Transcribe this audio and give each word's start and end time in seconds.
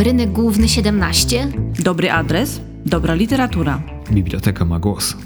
Rynek 0.00 0.32
Główny 0.32 0.68
17. 0.68 1.52
Dobry 1.78 2.12
adres, 2.12 2.60
dobra 2.86 3.14
literatura. 3.14 3.82
Biblioteka 4.12 4.64
ma 4.64 4.78
głos. 4.78 5.16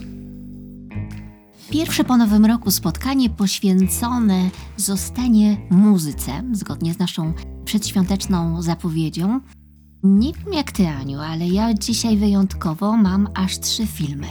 Pierwsze 1.71 2.05
po 2.05 2.17
nowym 2.17 2.45
roku 2.45 2.71
spotkanie 2.71 3.31
poświęcone 3.31 4.51
zostanie 4.77 5.57
muzyce, 5.71 6.33
zgodnie 6.53 6.95
z 6.95 6.99
naszą 6.99 7.33
przedświąteczną 7.65 8.63
zapowiedzią. 8.63 9.41
Nie 10.03 10.33
wiem 10.33 10.53
jak 10.53 10.73
ty, 10.73 10.89
Aniu, 10.89 11.21
ale 11.21 11.49
ja 11.49 11.75
dzisiaj 11.75 12.17
wyjątkowo 12.17 12.97
mam 12.97 13.29
aż 13.35 13.61
trzy 13.61 13.87
filmy. 13.87 14.27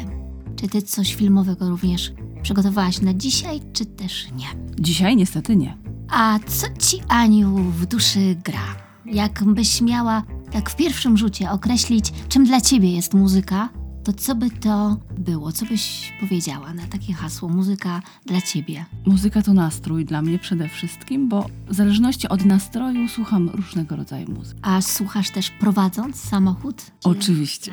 Czy 0.55 0.67
ty 0.67 0.81
coś 0.81 1.15
filmowego 1.15 1.69
również 1.69 2.13
przygotowałaś 2.41 3.01
na 3.01 3.13
dzisiaj, 3.13 3.61
czy 3.73 3.85
też 3.85 4.27
nie? 4.31 4.47
Dzisiaj 4.79 5.15
niestety 5.15 5.55
nie. 5.55 5.77
A 6.09 6.39
co 6.47 6.67
ci, 6.79 7.01
Aniu, 7.07 7.57
w 7.57 7.85
duszy 7.85 8.35
gra? 8.43 8.83
Jakbyś 9.05 9.81
miała 9.81 10.23
tak 10.53 10.69
w 10.69 10.75
pierwszym 10.75 11.17
rzucie 11.17 11.51
określić, 11.51 12.11
czym 12.29 12.45
dla 12.45 12.61
ciebie 12.61 12.91
jest 12.91 13.13
muzyka, 13.13 13.69
to 14.03 14.13
co 14.13 14.35
by 14.35 14.49
to 14.49 14.97
było? 15.17 15.51
Co 15.51 15.65
byś 15.65 16.13
powiedziała 16.19 16.73
na 16.73 16.87
takie 16.87 17.13
hasło 17.13 17.49
muzyka 17.49 18.01
dla 18.25 18.41
ciebie? 18.41 18.85
Muzyka 19.05 19.41
to 19.41 19.53
nastrój 19.53 20.05
dla 20.05 20.21
mnie 20.21 20.39
przede 20.39 20.67
wszystkim, 20.69 21.29
bo 21.29 21.45
w 21.67 21.73
zależności 21.75 22.29
od 22.29 22.45
nastroju 22.45 23.07
słucham 23.09 23.49
różnego 23.49 23.95
rodzaju 23.95 24.31
muzyki. 24.31 24.59
A 24.63 24.81
słuchasz 24.81 25.29
też 25.29 25.49
prowadząc 25.49 26.15
samochód? 26.23 26.75
Czy- 26.85 27.09
Oczywiście. 27.09 27.71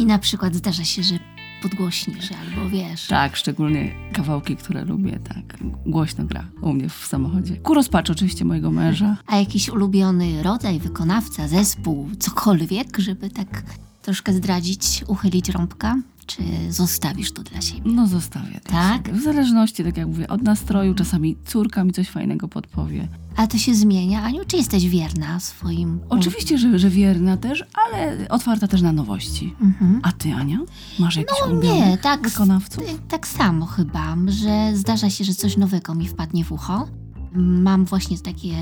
I 0.00 0.06
na 0.06 0.18
przykład 0.18 0.54
zdarza 0.54 0.84
się, 0.84 1.02
że 1.02 1.18
podgłośnisz 1.62 2.30
albo 2.32 2.70
wiesz. 2.70 3.06
Tak, 3.06 3.36
szczególnie 3.36 3.94
kawałki, 4.12 4.56
które 4.56 4.84
lubię, 4.84 5.18
tak. 5.28 5.58
Głośno 5.86 6.24
gra 6.24 6.44
u 6.60 6.72
mnie 6.72 6.88
w 6.88 7.06
samochodzie. 7.06 7.56
Ku 7.56 7.74
rozpaczy 7.74 8.12
oczywiście 8.12 8.44
mojego 8.44 8.70
męża. 8.70 9.16
A 9.26 9.36
jakiś 9.36 9.68
ulubiony 9.68 10.42
rodzaj, 10.42 10.78
wykonawca, 10.80 11.48
zespół, 11.48 12.08
cokolwiek, 12.18 12.98
żeby 12.98 13.30
tak 13.30 13.62
troszkę 14.02 14.32
zdradzić, 14.32 15.04
uchylić 15.06 15.48
rąbka? 15.48 15.96
Czy 16.36 16.72
zostawisz 16.72 17.32
to 17.32 17.42
dla 17.42 17.60
siebie? 17.60 17.80
No 17.84 18.06
zostawię. 18.06 18.60
Tak? 18.64 19.12
W 19.12 19.22
zależności, 19.22 19.84
tak 19.84 19.96
jak 19.96 20.06
mówię, 20.06 20.28
od 20.28 20.42
nastroju. 20.42 20.94
Czasami 20.94 21.36
córka 21.44 21.84
mi 21.84 21.92
coś 21.92 22.08
fajnego 22.08 22.48
podpowie. 22.48 23.08
A 23.36 23.46
to 23.46 23.58
się 23.58 23.74
zmienia, 23.74 24.22
Aniu? 24.22 24.40
Czy 24.46 24.56
jesteś 24.56 24.88
wierna 24.88 25.40
swoim... 25.40 26.00
Oczywiście, 26.08 26.58
że, 26.58 26.78
że 26.78 26.90
wierna 26.90 27.36
też, 27.36 27.64
ale 27.86 28.28
otwarta 28.28 28.68
też 28.68 28.82
na 28.82 28.92
nowości. 28.92 29.54
Mhm. 29.60 30.00
A 30.02 30.12
ty, 30.12 30.34
Ania? 30.34 30.58
Masz 30.98 31.16
jakiś 31.16 31.36
No 31.48 31.62
nie, 31.62 31.98
tak, 31.98 32.28
wykonawców? 32.28 32.86
tak, 32.86 32.96
tak 33.08 33.26
samo 33.26 33.66
chyba, 33.66 34.16
że 34.26 34.76
zdarza 34.76 35.10
się, 35.10 35.24
że 35.24 35.34
coś 35.34 35.56
nowego 35.56 35.94
mi 35.94 36.08
wpadnie 36.08 36.44
w 36.44 36.52
ucho. 36.52 36.88
Mam 37.34 37.84
właśnie 37.84 38.18
takie 38.18 38.54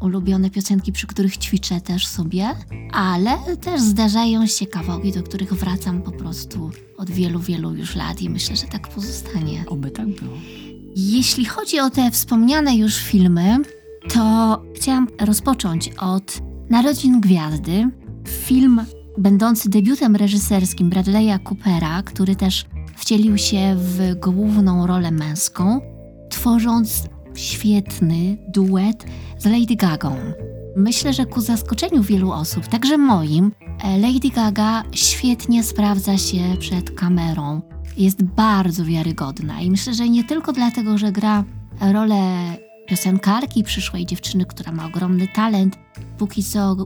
ulubione 0.00 0.50
piosenki, 0.50 0.92
przy 0.92 1.06
których 1.06 1.36
ćwiczę 1.36 1.80
też 1.80 2.06
sobie, 2.06 2.48
ale 2.92 3.38
też 3.60 3.80
zdarzają 3.80 4.46
się 4.46 4.66
kawałki, 4.66 5.12
do 5.12 5.22
których 5.22 5.52
wracam 5.52 6.02
po 6.02 6.12
prostu 6.12 6.70
od 6.96 7.10
wielu, 7.10 7.40
wielu 7.40 7.74
już 7.74 7.96
lat 7.96 8.22
i 8.22 8.30
myślę, 8.30 8.56
że 8.56 8.66
tak 8.66 8.88
pozostanie. 8.88 9.64
Oby 9.68 9.90
tak 9.90 10.06
było. 10.06 10.36
Jeśli 10.96 11.44
chodzi 11.44 11.80
o 11.80 11.90
te 11.90 12.10
wspomniane 12.10 12.76
już 12.76 12.96
filmy, 12.96 13.58
to 14.12 14.62
chciałam 14.76 15.08
rozpocząć 15.20 15.90
od 15.98 16.42
Narodzin 16.70 17.20
Gwiazdy. 17.20 17.90
Film 18.28 18.80
będący 19.18 19.68
debiutem 19.68 20.16
reżyserskim 20.16 20.90
Bradley'a 20.90 21.38
Coopera, 21.42 22.02
który 22.02 22.36
też 22.36 22.66
wcielił 22.96 23.38
się 23.38 23.76
w 23.78 24.14
główną 24.20 24.86
rolę 24.86 25.10
męską, 25.10 25.80
tworząc 26.30 27.08
świetny 27.38 28.36
duet 28.48 29.04
z 29.38 29.44
Lady 29.44 29.76
Gagą. 29.76 30.16
Myślę, 30.76 31.12
że 31.12 31.26
ku 31.26 31.40
zaskoczeniu 31.40 32.02
wielu 32.02 32.32
osób, 32.32 32.66
także 32.66 32.98
moim, 32.98 33.52
e, 33.84 33.98
Lady 33.98 34.30
Gaga 34.30 34.82
świetnie 34.92 35.62
sprawdza 35.64 36.18
się 36.18 36.56
przed 36.58 36.90
kamerą. 36.90 37.62
Jest 37.96 38.22
bardzo 38.22 38.84
wiarygodna 38.84 39.60
i 39.60 39.70
myślę, 39.70 39.94
że 39.94 40.08
nie 40.08 40.24
tylko 40.24 40.52
dlatego, 40.52 40.98
że 40.98 41.12
gra 41.12 41.44
rolę 41.80 42.56
piosenkarki, 42.86 43.64
przyszłej 43.64 44.06
dziewczyny, 44.06 44.44
która 44.44 44.72
ma 44.72 44.86
ogromny 44.86 45.28
talent, 45.34 45.78
póki 46.18 46.44
co 46.44 46.76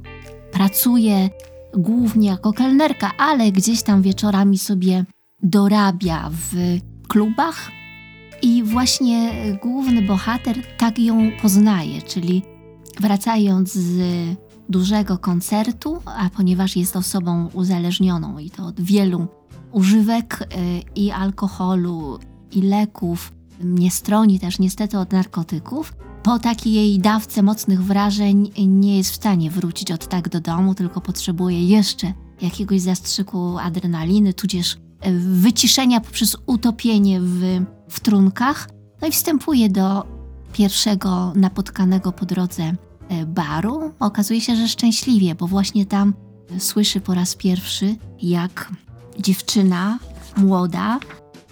pracuje 0.53 1.31
głównie 1.77 2.28
jako 2.28 2.53
kelnerka, 2.53 3.11
ale 3.19 3.53
gdzieś 3.53 3.82
tam 3.82 4.03
wieczorami 4.03 4.59
sobie 4.59 5.05
dorabia 5.43 6.31
w 6.32 6.78
klubach. 7.09 7.71
I 8.43 8.62
właśnie 8.62 9.33
główny 9.62 10.03
bohater 10.03 10.77
tak 10.77 10.99
ją 10.99 11.31
poznaje, 11.43 12.03
czyli 12.03 12.43
wracając 13.01 13.73
z 13.73 14.01
dużego 14.69 15.19
koncertu, 15.19 15.99
a 16.05 16.31
ponieważ 16.37 16.77
jest 16.77 16.97
osobą 16.97 17.49
uzależnioną 17.53 18.39
i 18.39 18.50
to 18.50 18.67
od 18.67 18.81
wielu 18.81 19.27
używek 19.73 20.41
y, 20.43 20.47
i 20.95 21.11
alkoholu, 21.11 22.19
i 22.53 22.62
leków, 22.62 23.33
nie 23.65 23.91
stroni 23.91 24.41
też 24.41 24.59
niestety 24.59 24.99
od 24.99 25.12
narkotyków, 25.12 25.93
po 26.23 26.39
takiej 26.39 26.99
dawce 26.99 27.43
mocnych 27.43 27.83
wrażeń 27.83 28.50
nie 28.59 28.97
jest 28.97 29.11
w 29.11 29.15
stanie 29.15 29.50
wrócić 29.50 29.91
od 29.93 30.09
tak 30.09 30.29
do 30.29 30.41
domu, 30.41 30.75
tylko 30.75 31.00
potrzebuje 31.00 31.65
jeszcze 31.65 32.12
jakiegoś 32.43 32.81
zastrzyku 32.81 33.59
adrenaliny, 33.59 34.34
tudzież 34.34 34.75
e, 34.75 34.90
wyciszenia 35.21 36.00
poprzez 36.00 36.37
utopienie 36.47 37.21
w, 37.21 37.43
w 37.88 38.00
trunkach. 38.00 38.69
No 39.03 39.09
i 39.09 39.12
wstępuje 39.12 39.69
do 39.69 40.06
pierwszego 40.53 41.33
napotkanego 41.37 42.12
po 42.12 42.27
drodze 42.27 42.62
e, 43.09 43.27
baru. 43.27 43.93
Okazuje 44.00 44.41
się, 44.41 44.56
że 44.56 44.69
szczęśliwie, 44.69 45.34
bo 45.34 45.47
właśnie 45.47 45.87
tam 45.87 46.15
słyszy 46.59 47.00
po 47.00 47.15
raz 47.15 47.34
pierwszy, 47.34 47.97
jak 48.22 48.72
dziewczyna 49.19 49.99
młoda 50.37 50.99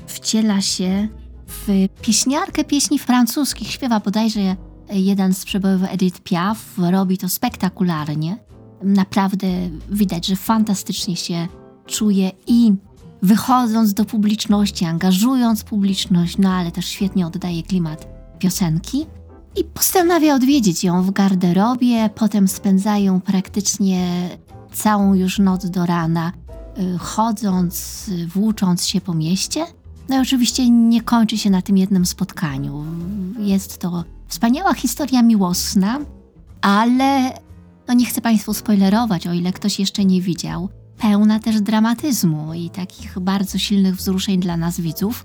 wciela 0.06 0.60
się 0.60 1.08
w 1.46 1.88
pieśniarkę 2.02 2.64
pieśni 2.64 2.98
francuskich. 2.98 3.70
Śpiewa 3.70 4.00
bodajże 4.00 4.56
jeden 4.90 5.34
z 5.34 5.44
przebojów 5.44 5.82
Edith 5.90 6.20
Piaf. 6.20 6.78
Robi 6.90 7.18
to 7.18 7.28
spektakularnie. 7.28 8.38
Naprawdę 8.82 9.46
widać, 9.90 10.26
że 10.26 10.36
fantastycznie 10.36 11.16
się 11.16 11.48
czuje 11.86 12.30
i 12.46 12.74
wychodząc 13.22 13.94
do 13.94 14.04
publiczności, 14.04 14.84
angażując 14.84 15.64
publiczność, 15.64 16.38
no 16.38 16.52
ale 16.52 16.72
też 16.72 16.86
świetnie 16.86 17.26
oddaje 17.26 17.62
klimat 17.62 18.08
piosenki. 18.38 19.06
I 19.56 19.64
postanawia 19.64 20.34
odwiedzić 20.34 20.84
ją 20.84 21.02
w 21.02 21.10
garderobie, 21.10 22.10
potem 22.14 22.48
spędzają 22.48 23.20
praktycznie 23.20 24.28
całą 24.72 25.14
już 25.14 25.38
noc 25.38 25.70
do 25.70 25.86
rana, 25.86 26.32
y, 26.78 26.98
chodząc, 26.98 28.04
włócząc 28.28 28.86
się 28.86 29.00
po 29.00 29.14
mieście. 29.14 29.66
No 30.08 30.16
i 30.16 30.20
oczywiście 30.20 30.70
nie 30.70 31.02
kończy 31.02 31.38
się 31.38 31.50
na 31.50 31.62
tym 31.62 31.76
jednym 31.76 32.06
spotkaniu. 32.06 32.84
Jest 33.38 33.78
to 33.78 34.04
wspaniała 34.28 34.74
historia 34.74 35.22
miłosna, 35.22 35.98
ale 36.60 37.32
no 37.88 37.94
nie 37.94 38.06
chcę 38.06 38.20
Państwu 38.20 38.54
spoilerować, 38.54 39.26
o 39.26 39.32
ile 39.32 39.52
ktoś 39.52 39.80
jeszcze 39.80 40.04
nie 40.04 40.22
widział. 40.22 40.68
Pełna 40.98 41.40
też 41.40 41.60
dramatyzmu 41.60 42.54
i 42.54 42.70
takich 42.70 43.18
bardzo 43.18 43.58
silnych 43.58 43.96
wzruszeń 43.96 44.40
dla 44.40 44.56
nas 44.56 44.80
widzów. 44.80 45.24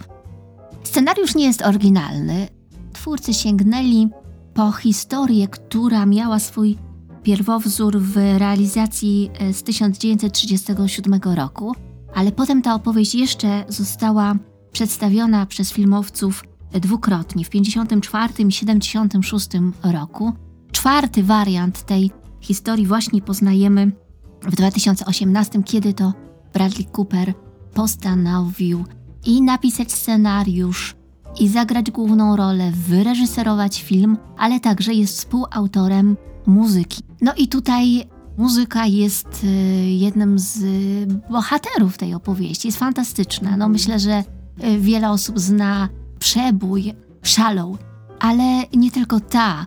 Scenariusz 0.83 1.35
nie 1.35 1.45
jest 1.45 1.61
oryginalny. 1.61 2.47
Twórcy 2.93 3.33
sięgnęli 3.33 4.09
po 4.53 4.71
historię, 4.71 5.47
która 5.47 6.05
miała 6.05 6.39
swój 6.39 6.77
pierwowzór 7.23 7.99
w 7.99 8.17
realizacji 8.37 9.29
e, 9.39 9.53
z 9.53 9.63
1937 9.63 11.19
roku, 11.35 11.75
ale 12.15 12.31
potem 12.31 12.61
ta 12.61 12.75
opowieść 12.75 13.15
jeszcze 13.15 13.65
została 13.67 14.35
przedstawiona 14.71 15.45
przez 15.45 15.73
filmowców 15.73 16.43
dwukrotnie 16.71 17.45
w 17.45 17.49
54 17.49 18.33
i 18.47 18.51
76 18.51 19.47
roku. 19.83 20.33
Czwarty 20.71 21.23
wariant 21.23 21.85
tej 21.85 22.11
historii 22.41 22.87
właśnie 22.87 23.21
poznajemy 23.21 23.91
w 24.45 24.55
2018, 24.55 25.63
kiedy 25.63 25.93
to 25.93 26.13
Bradley 26.53 26.87
Cooper 26.97 27.33
postanowił 27.73 28.85
i 29.25 29.41
napisać 29.41 29.91
scenariusz, 29.91 30.95
i 31.39 31.47
zagrać 31.47 31.91
główną 31.91 32.35
rolę, 32.35 32.71
wyreżyserować 32.71 33.83
film, 33.83 34.17
ale 34.37 34.59
także 34.59 34.93
jest 34.93 35.17
współautorem 35.17 36.17
muzyki. 36.45 37.01
No 37.21 37.33
i 37.37 37.47
tutaj 37.47 38.03
muzyka 38.37 38.85
jest 38.85 39.43
y, 39.43 39.47
jednym 39.89 40.39
z 40.39 40.59
bohaterów 41.31 41.97
tej 41.97 42.13
opowieści. 42.13 42.67
Jest 42.67 42.77
fantastyczna. 42.77 43.57
No 43.57 43.69
myślę, 43.69 43.99
że 43.99 44.23
y, 44.63 44.79
wiele 44.79 45.09
osób 45.09 45.39
zna 45.39 45.89
przebój 46.19 46.93
Shallow, 47.23 47.77
ale 48.19 48.63
nie 48.75 48.91
tylko 48.91 49.19
ta 49.19 49.65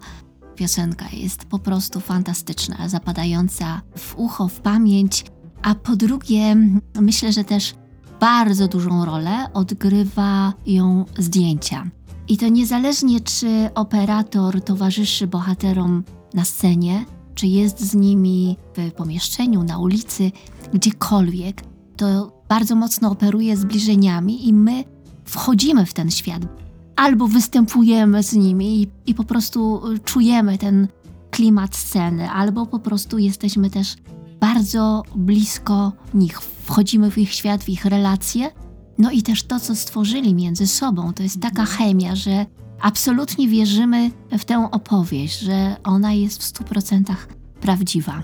piosenka 0.57 1.07
jest 1.13 1.45
po 1.45 1.59
prostu 1.59 2.01
fantastyczna, 2.01 2.89
zapadająca 2.89 3.81
w 3.97 4.15
ucho, 4.17 4.49
w 4.49 4.61
pamięć, 4.61 5.25
a 5.63 5.75
po 5.75 5.97
drugie 5.97 6.57
myślę, 7.01 7.33
że 7.33 7.45
też 7.45 7.75
bardzo 8.21 8.69
dużą 8.69 9.05
rolę 9.05 9.53
odgrywa 9.55 10.53
ją 10.67 11.05
zdjęcia. 11.19 11.91
I 12.29 12.37
to 12.37 12.49
niezależnie, 12.49 13.21
czy 13.21 13.71
operator 13.75 14.63
towarzyszy 14.63 15.27
bohaterom 15.27 16.05
na 16.35 16.45
scenie, 16.45 17.05
czy 17.35 17.47
jest 17.47 17.81
z 17.81 17.95
nimi 17.95 18.57
w 18.77 18.93
pomieszczeniu, 18.93 19.63
na 19.63 19.79
ulicy, 19.79 20.33
gdziekolwiek, 20.75 21.63
to 21.97 22.33
bardzo 22.49 22.77
mocno 22.77 23.11
operuje 23.11 23.57
zbliżeniami 23.57 24.49
i 24.49 24.53
my 24.53 24.85
wchodzimy 25.25 25.87
w 25.87 25.95
ten 25.95 26.11
świat. 26.11 26.66
Albo 26.97 27.29
występujemy 27.29 28.23
z 28.23 28.33
nimi 28.33 28.83
i, 28.83 28.89
i 29.07 29.15
po 29.15 29.25
prostu 29.25 29.83
czujemy 30.05 30.59
ten 30.59 30.89
klimat 31.31 31.77
sceny, 31.77 32.31
albo 32.31 32.67
po 32.67 32.79
prostu 32.79 33.19
jesteśmy 33.19 33.71
też 33.71 33.97
bardzo 34.41 35.03
blisko 35.15 35.93
nich. 36.15 36.41
Wchodzimy 36.41 37.11
w 37.11 37.19
ich 37.19 37.33
świat, 37.33 37.65
w 37.65 37.69
ich 37.69 37.85
relacje. 37.85 38.51
No 38.99 39.11
i 39.11 39.23
też 39.23 39.43
to, 39.43 39.61
co 39.61 39.77
stworzyli 39.77 40.35
między 40.35 40.67
sobą, 40.67 41.13
to 41.13 41.23
jest 41.23 41.41
taka 41.41 41.65
chemia, 41.65 42.15
że 42.15 42.47
absolutnie 42.81 43.49
wierzymy 43.49 44.11
w 44.39 44.45
tę 44.45 44.69
opowieść, 44.71 45.39
że 45.39 45.77
ona 45.85 46.13
jest 46.13 46.41
w 46.41 46.45
stu 46.45 46.65
procentach 46.65 47.29
prawdziwa. 47.61 48.23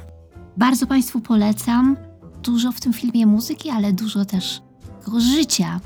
Bardzo 0.56 0.86
Państwu 0.86 1.20
polecam. 1.20 1.96
Dużo 2.42 2.72
w 2.72 2.80
tym 2.80 2.92
filmie 2.92 3.26
muzyki, 3.26 3.70
ale 3.70 3.92
dużo 3.92 4.24
też 4.24 4.62
życia. 5.18 5.80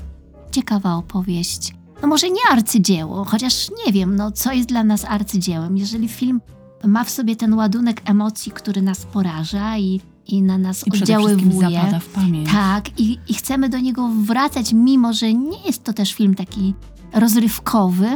Ciekawa 0.51 0.95
opowieść. 0.95 1.76
No 2.01 2.07
może 2.07 2.29
nie 2.29 2.41
arcydzieło, 2.51 3.25
chociaż 3.25 3.69
nie 3.85 3.93
wiem, 3.93 4.15
no 4.15 4.31
co 4.31 4.53
jest 4.53 4.69
dla 4.69 4.83
nas 4.83 5.05
arcydziełem. 5.05 5.77
Jeżeli 5.77 6.07
film 6.07 6.41
ma 6.83 7.03
w 7.03 7.09
sobie 7.09 7.35
ten 7.35 7.53
ładunek 7.53 8.01
emocji, 8.05 8.51
który 8.51 8.81
nas 8.81 9.05
poraża 9.05 9.77
i, 9.77 10.01
i 10.27 10.41
na 10.41 10.57
nas 10.57 10.87
I 10.87 10.91
oddziaływuje. 10.91 11.69
zapada 11.69 11.99
w 11.99 12.05
pamięć. 12.07 12.49
Tak, 12.51 12.99
i, 12.99 13.19
i 13.27 13.33
chcemy 13.33 13.69
do 13.69 13.79
niego 13.79 14.07
wracać, 14.07 14.73
mimo 14.73 15.13
że 15.13 15.33
nie 15.33 15.61
jest 15.65 15.83
to 15.83 15.93
też 15.93 16.13
film 16.13 16.35
taki 16.35 16.73
rozrywkowy, 17.13 18.07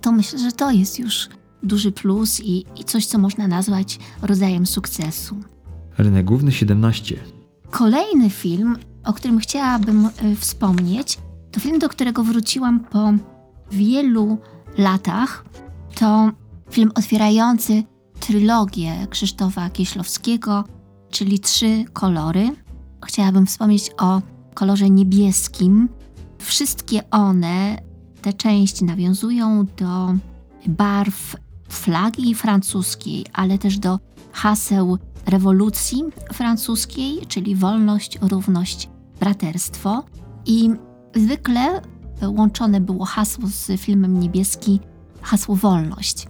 to 0.00 0.12
myślę, 0.12 0.38
że 0.38 0.52
to 0.52 0.70
jest 0.70 0.98
już 0.98 1.28
duży 1.62 1.92
plus 1.92 2.40
i, 2.40 2.64
i 2.76 2.84
coś, 2.84 3.06
co 3.06 3.18
można 3.18 3.48
nazwać 3.48 3.98
rodzajem 4.22 4.66
sukcesu. 4.66 5.36
Rynek 5.98 6.26
główny 6.26 6.52
17. 6.52 7.16
Kolejny 7.70 8.30
film, 8.30 8.76
o 9.04 9.12
którym 9.12 9.38
chciałabym 9.38 10.06
y, 10.06 10.36
wspomnieć, 10.36 11.18
to 11.56 11.60
film, 11.60 11.78
do 11.78 11.88
którego 11.88 12.24
wróciłam 12.24 12.80
po 12.80 13.12
wielu 13.70 14.38
latach. 14.78 15.44
To 15.94 16.30
film 16.70 16.92
otwierający 16.94 17.82
trylogię 18.20 19.06
Krzysztofa 19.10 19.70
Kieślowskiego, 19.70 20.64
czyli 21.10 21.40
Trzy 21.40 21.84
kolory. 21.92 22.50
Chciałabym 23.06 23.46
wspomnieć 23.46 23.90
o 23.98 24.22
kolorze 24.54 24.90
niebieskim. 24.90 25.88
Wszystkie 26.38 27.10
one, 27.10 27.82
te 28.22 28.32
części 28.32 28.84
nawiązują 28.84 29.66
do 29.76 30.14
barw 30.66 31.36
flagi 31.68 32.34
francuskiej, 32.34 33.26
ale 33.32 33.58
też 33.58 33.78
do 33.78 33.98
haseł 34.32 34.98
rewolucji 35.26 36.02
francuskiej, 36.32 37.26
czyli 37.28 37.56
wolność, 37.56 38.18
równość, 38.22 38.88
braterstwo. 39.20 40.04
I 40.46 40.70
zwykle 41.16 41.80
łączone 42.22 42.80
było 42.80 43.04
hasło 43.04 43.48
z 43.48 43.80
filmem 43.80 44.20
niebieski, 44.20 44.80
hasło 45.22 45.56
wolność. 45.56 46.26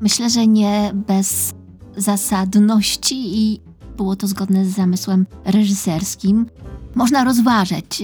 Myślę, 0.00 0.30
że 0.30 0.46
nie 0.46 0.92
bez 0.94 1.54
zasadności 1.96 3.38
i 3.38 3.60
było 3.96 4.16
to 4.16 4.26
zgodne 4.26 4.64
z 4.64 4.68
zamysłem 4.68 5.26
reżyserskim. 5.44 6.46
Można 6.94 7.24
rozważać, 7.24 8.02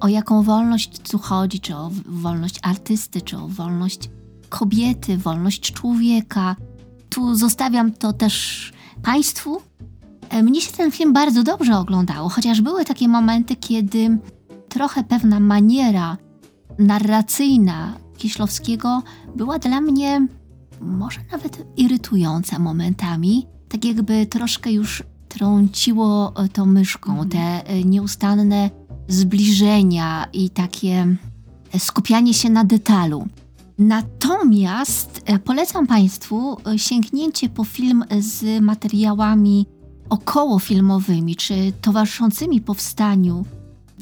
o 0.00 0.08
jaką 0.08 0.42
wolność 0.42 0.98
tu 1.10 1.18
chodzi, 1.18 1.60
czy 1.60 1.76
o 1.76 1.90
wolność 2.06 2.58
artysty, 2.62 3.20
czy 3.22 3.38
o 3.38 3.48
wolność 3.48 4.10
kobiety, 4.48 5.18
wolność 5.18 5.72
człowieka. 5.72 6.56
Tu 7.08 7.34
zostawiam 7.34 7.92
to 7.92 8.12
też 8.12 8.72
Państwu. 9.02 9.62
E, 10.30 10.42
Mnie 10.42 10.60
się 10.60 10.72
ten 10.72 10.92
film 10.92 11.12
bardzo 11.12 11.42
dobrze 11.42 11.78
oglądało, 11.78 12.28
chociaż 12.28 12.60
były 12.60 12.84
takie 12.84 13.08
momenty, 13.08 13.56
kiedy 13.56 14.18
trochę 14.74 15.04
pewna 15.04 15.40
maniera 15.40 16.16
narracyjna 16.78 17.94
Kieślowskiego 18.16 19.02
była 19.36 19.58
dla 19.58 19.80
mnie 19.80 20.26
może 20.80 21.20
nawet 21.32 21.66
irytująca 21.76 22.58
momentami. 22.58 23.46
Tak 23.68 23.84
jakby 23.84 24.26
troszkę 24.26 24.72
już 24.72 25.02
trąciło 25.28 26.32
e, 26.36 26.48
to 26.48 26.66
myszką, 26.66 27.28
te 27.28 27.38
e, 27.38 27.84
nieustanne 27.84 28.70
zbliżenia 29.08 30.26
i 30.32 30.50
takie 30.50 31.16
e, 31.74 31.78
skupianie 31.80 32.34
się 32.34 32.50
na 32.50 32.64
detalu. 32.64 33.28
Natomiast 33.78 35.22
polecam 35.44 35.86
Państwu 35.86 36.56
sięgnięcie 36.76 37.48
po 37.48 37.64
film 37.64 38.04
z 38.20 38.62
materiałami 38.62 39.66
okołofilmowymi, 40.08 41.36
czy 41.36 41.72
towarzyszącymi 41.80 42.60
powstaniu 42.60 43.44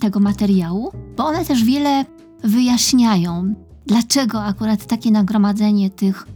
tego 0.02 0.20
materiału, 0.20 0.92
bo 1.16 1.24
one 1.26 1.44
też 1.44 1.64
wiele 1.64 2.04
wyjaśniają, 2.44 3.54
dlaczego 3.86 4.44
akurat 4.44 4.86
takie 4.86 5.10
nagromadzenie 5.10 5.90
tych 5.90 6.26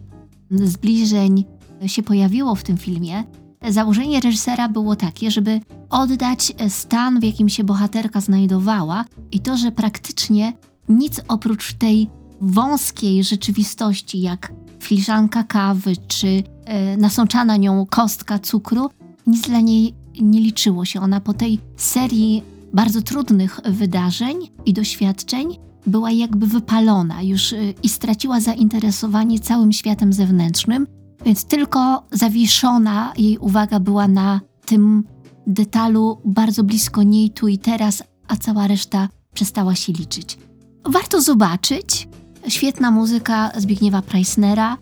zbliżeń 0.51 1.45
się 1.87 2.03
pojawiło 2.03 2.55
w 2.55 2.63
tym 2.63 2.77
filmie. 2.77 3.25
Założenie 3.69 4.21
reżysera 4.21 4.69
było 4.69 4.97
takie, 4.97 5.31
żeby 5.31 5.61
oddać 5.91 6.53
stan, 6.69 7.21
w 7.21 7.25
jakim 7.25 7.49
się 7.49 7.65
bohaterka 7.65 8.21
znajdowała, 8.21 9.05
i 9.33 9.41
to, 9.41 9.57
że 9.57 9.73
praktycznie 9.73 10.53
nic 10.89 11.21
oprócz 11.29 11.73
tej 11.73 12.11
wąskiej 12.41 13.25
rzeczywistości, 13.25 14.21
jak 14.21 14.53
filiżanka 14.83 15.45
kawy 15.45 15.93
czy 16.09 16.43
e, 16.65 16.97
nasączana 16.97 17.57
nią 17.57 17.87
kostka 17.91 18.39
cukru, 18.39 18.91
nic 19.27 19.41
dla 19.41 19.61
niej 19.61 19.95
nie 20.21 20.41
liczyło 20.41 20.85
się. 20.85 21.01
Ona 21.01 21.21
po 21.21 21.35
tej 21.35 21.59
serii 21.77 22.56
bardzo 22.77 23.03
trudnych 23.03 23.61
wydarzeń 23.65 24.37
i 24.67 24.73
doświadczeń 24.73 25.59
była 25.87 26.11
jakby 26.11 26.47
wypalona 26.47 27.23
już 27.23 27.53
e, 27.53 27.57
i 27.83 27.89
straciła 27.89 28.41
zainteresowanie 28.41 29.41
całym 29.41 29.73
światem 29.73 30.13
zewnętrznym, 30.13 30.87
więc 31.25 31.45
tylko 31.45 32.07
zawieszona 32.13 33.13
jej 33.19 33.39
uwaga 33.39 33.81
była 33.81 34.09
na 34.09 34.41
tym 34.67 35.05
detalu 35.47 36.21
bardzo 36.25 36.65
blisko 36.65 37.03
niej 37.03 37.31
tu 37.31 37.49
i 37.49 37.59
teraz, 37.59 38.03
a 38.29 38.37
cała 38.37 38.67
reszta 38.67 39.09
przestała 39.35 39.75
się 39.75 39.93
liczyć. 39.93 40.39
Warto 40.85 41.21
zobaczyć. 41.21 42.09
Świetna 42.49 42.91
muzyka 42.91 43.53
Zbigniewa 43.57 44.03
Preissnera. 44.03 44.77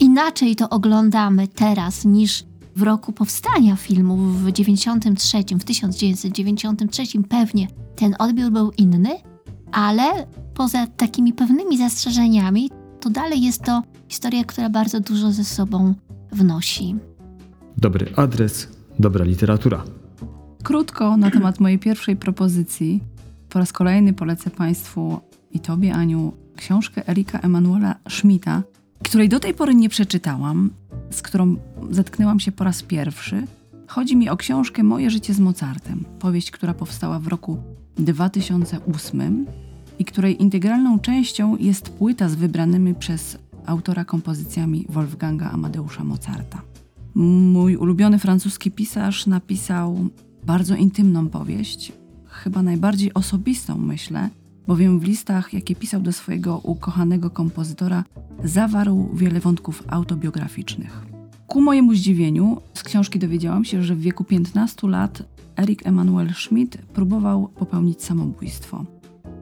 Inaczej 0.00 0.56
to 0.56 0.68
oglądamy 0.68 1.48
teraz 1.48 2.04
niż 2.04 2.44
w 2.76 2.82
roku 2.82 3.12
powstania 3.12 3.76
filmu 3.76 4.16
w 4.16 4.52
93, 4.52 5.38
w 5.60 5.64
1993 5.64 7.02
pewnie 7.28 7.68
ten 7.96 8.16
odbiór 8.18 8.52
był 8.52 8.72
inny, 8.78 9.10
ale 9.72 10.26
poza 10.54 10.86
takimi 10.86 11.32
pewnymi 11.32 11.78
zastrzeżeniami, 11.78 12.70
to 13.00 13.10
dalej 13.10 13.42
jest 13.42 13.62
to 13.62 13.82
historia, 14.08 14.44
która 14.44 14.70
bardzo 14.70 15.00
dużo 15.00 15.32
ze 15.32 15.44
sobą 15.44 15.94
wnosi. 16.32 16.96
Dobry 17.76 18.12
adres, 18.16 18.68
dobra 18.98 19.24
literatura. 19.24 19.84
Krótko 20.62 21.16
na 21.16 21.30
temat 21.30 21.60
mojej 21.60 21.78
pierwszej 21.78 22.16
propozycji. 22.16 23.02
Po 23.48 23.58
raz 23.58 23.72
kolejny 23.72 24.12
polecę 24.12 24.50
Państwu 24.50 25.20
i 25.50 25.60
Tobie, 25.60 25.94
Aniu, 25.94 26.32
książkę 26.56 27.08
Erika 27.08 27.38
Emanuela 27.38 27.94
Schmidta, 28.08 28.62
której 29.02 29.28
do 29.28 29.40
tej 29.40 29.54
pory 29.54 29.74
nie 29.74 29.88
przeczytałam, 29.88 30.70
z 31.10 31.22
którą 31.22 31.56
zetknęłam 31.90 32.40
się 32.40 32.52
po 32.52 32.64
raz 32.64 32.82
pierwszy. 32.82 33.46
Chodzi 33.86 34.16
mi 34.16 34.28
o 34.28 34.36
książkę 34.36 34.82
Moje 34.82 35.10
życie 35.10 35.34
z 35.34 35.40
Mozartem, 35.40 36.04
powieść, 36.18 36.50
która 36.50 36.74
powstała 36.74 37.18
w 37.18 37.26
roku 37.26 37.58
2008 37.98 39.46
i 39.98 40.04
której 40.04 40.42
integralną 40.42 40.98
częścią 40.98 41.56
jest 41.56 41.90
płyta 41.90 42.28
z 42.28 42.34
wybranymi 42.34 42.94
przez 42.94 43.38
autora 43.66 44.04
kompozycjami 44.04 44.86
Wolfganga 44.88 45.50
Amadeusza 45.50 46.04
Mozarta. 46.04 46.62
Mój 47.14 47.76
ulubiony 47.76 48.18
francuski 48.18 48.70
pisarz 48.70 49.26
napisał 49.26 50.08
bardzo 50.44 50.74
intymną 50.74 51.28
powieść, 51.28 51.92
chyba 52.26 52.62
najbardziej 52.62 53.14
osobistą, 53.14 53.78
myślę, 53.78 54.30
bowiem 54.66 55.00
w 55.00 55.04
listach, 55.04 55.52
jakie 55.52 55.76
pisał 55.76 56.00
do 56.00 56.12
swojego 56.12 56.58
ukochanego 56.58 57.30
kompozytora, 57.30 58.04
zawarł 58.44 59.10
wiele 59.14 59.40
wątków 59.40 59.82
autobiograficznych. 59.88 61.06
Ku 61.46 61.60
mojemu 61.60 61.94
zdziwieniu 61.94 62.60
z 62.74 62.82
książki 62.82 63.18
dowiedziałam 63.18 63.64
się, 63.64 63.82
że 63.82 63.94
w 63.94 64.00
wieku 64.00 64.24
15 64.24 64.88
lat 64.88 65.22
Erik 65.58 65.86
Emanuel 65.86 66.34
Schmidt 66.34 66.76
próbował 66.76 67.48
popełnić 67.48 68.02
samobójstwo. 68.02 68.84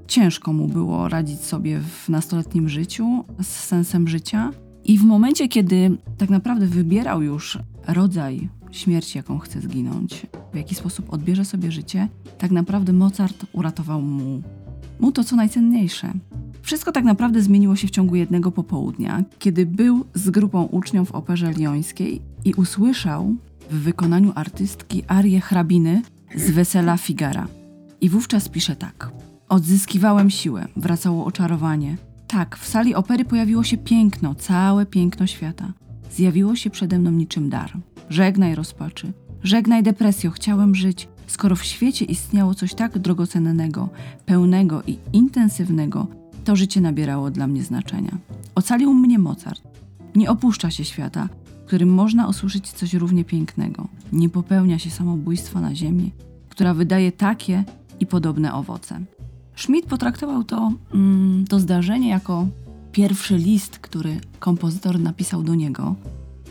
Ciężko 0.06 0.52
mu 0.52 0.68
było 0.68 1.08
radzić 1.08 1.40
sobie 1.40 1.80
w 1.80 2.08
nastoletnim 2.08 2.68
życiu 2.68 3.24
z 3.42 3.46
sensem 3.46 4.08
życia, 4.08 4.52
i 4.84 4.98
w 4.98 5.04
momencie, 5.04 5.48
kiedy 5.48 5.96
tak 6.18 6.30
naprawdę 6.30 6.66
wybierał 6.66 7.22
już 7.22 7.58
rodzaj 7.86 8.48
śmierci, 8.70 9.18
jaką 9.18 9.38
chce 9.38 9.60
zginąć, 9.60 10.26
w 10.52 10.56
jaki 10.56 10.74
sposób 10.74 11.12
odbierze 11.12 11.44
sobie 11.44 11.72
życie, 11.72 12.08
tak 12.38 12.50
naprawdę 12.50 12.92
Mozart 12.92 13.46
uratował 13.52 14.02
mu, 14.02 14.42
mu 15.00 15.12
to, 15.12 15.24
co 15.24 15.36
najcenniejsze. 15.36 16.12
Wszystko 16.62 16.92
tak 16.92 17.04
naprawdę 17.04 17.42
zmieniło 17.42 17.76
się 17.76 17.88
w 17.88 17.90
ciągu 17.90 18.14
jednego 18.14 18.52
popołudnia, 18.52 19.24
kiedy 19.38 19.66
był 19.66 20.04
z 20.14 20.30
grupą 20.30 20.62
uczniów 20.62 21.08
w 21.08 21.14
operze 21.14 21.52
liońskiej 21.52 22.20
i 22.44 22.54
usłyszał 22.54 23.34
w 23.70 23.74
wykonaniu 23.74 24.32
artystki 24.34 25.02
arię 25.08 25.40
hrabiny 25.40 26.02
z 26.36 26.50
Wesela 26.50 26.96
Figara. 26.96 27.46
I 28.00 28.08
wówczas 28.08 28.48
pisze 28.48 28.76
tak. 28.76 29.10
Odzyskiwałem 29.48 30.30
siłę, 30.30 30.66
wracało 30.76 31.24
oczarowanie. 31.24 31.96
Tak, 32.26 32.56
w 32.56 32.68
sali 32.68 32.94
opery 32.94 33.24
pojawiło 33.24 33.64
się 33.64 33.76
piękno, 33.76 34.34
całe 34.34 34.86
piękno 34.86 35.26
świata. 35.26 35.72
Zjawiło 36.10 36.56
się 36.56 36.70
przede 36.70 36.98
mną 36.98 37.10
niczym 37.10 37.50
dar. 37.50 37.72
Żegnaj 38.10 38.54
rozpaczy, 38.54 39.12
żegnaj 39.42 39.82
depresjo, 39.82 40.30
chciałem 40.30 40.74
żyć, 40.74 41.08
skoro 41.26 41.56
w 41.56 41.64
świecie 41.64 42.04
istniało 42.04 42.54
coś 42.54 42.74
tak 42.74 42.98
drogocennego, 42.98 43.88
pełnego 44.26 44.82
i 44.86 44.98
intensywnego, 45.12 46.06
to 46.44 46.56
życie 46.56 46.80
nabierało 46.80 47.30
dla 47.30 47.46
mnie 47.46 47.62
znaczenia. 47.62 48.18
Ocalił 48.54 48.94
mnie 48.94 49.18
Mozart. 49.18 49.62
Nie 50.14 50.30
opuszcza 50.30 50.70
się 50.70 50.84
świata, 50.84 51.28
w 51.62 51.66
którym 51.66 51.94
można 51.94 52.28
usłyszeć 52.28 52.72
coś 52.72 52.94
równie 52.94 53.24
pięknego. 53.24 53.88
Nie 54.12 54.28
popełnia 54.28 54.78
się 54.78 54.90
samobójstwa 54.90 55.60
na 55.60 55.74
ziemi, 55.74 56.12
która 56.48 56.74
wydaje 56.74 57.12
takie 57.12 57.64
i 58.00 58.06
podobne 58.06 58.54
owoce. 58.54 59.00
Schmidt 59.56 59.86
potraktował 59.86 60.44
to, 60.44 60.72
mm, 60.94 61.44
to 61.48 61.60
zdarzenie 61.60 62.08
jako 62.08 62.46
pierwszy 62.92 63.38
list, 63.38 63.78
który 63.78 64.20
kompozytor 64.38 65.00
napisał 65.00 65.42
do 65.42 65.54
niego, 65.54 65.94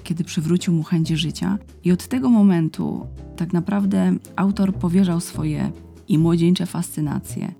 kiedy 0.03 0.23
przywrócił 0.23 0.73
mu 0.73 0.83
chęć 0.83 1.09
życia. 1.09 1.57
I 1.83 1.91
od 1.91 2.07
tego 2.07 2.29
momentu 2.29 3.07
tak 3.37 3.53
naprawdę 3.53 4.13
autor 4.35 4.75
powierzał 4.75 5.19
swoje 5.19 5.71
i 6.07 6.17
młodzieńcze 6.17 6.65
fascynacje, 6.65 7.53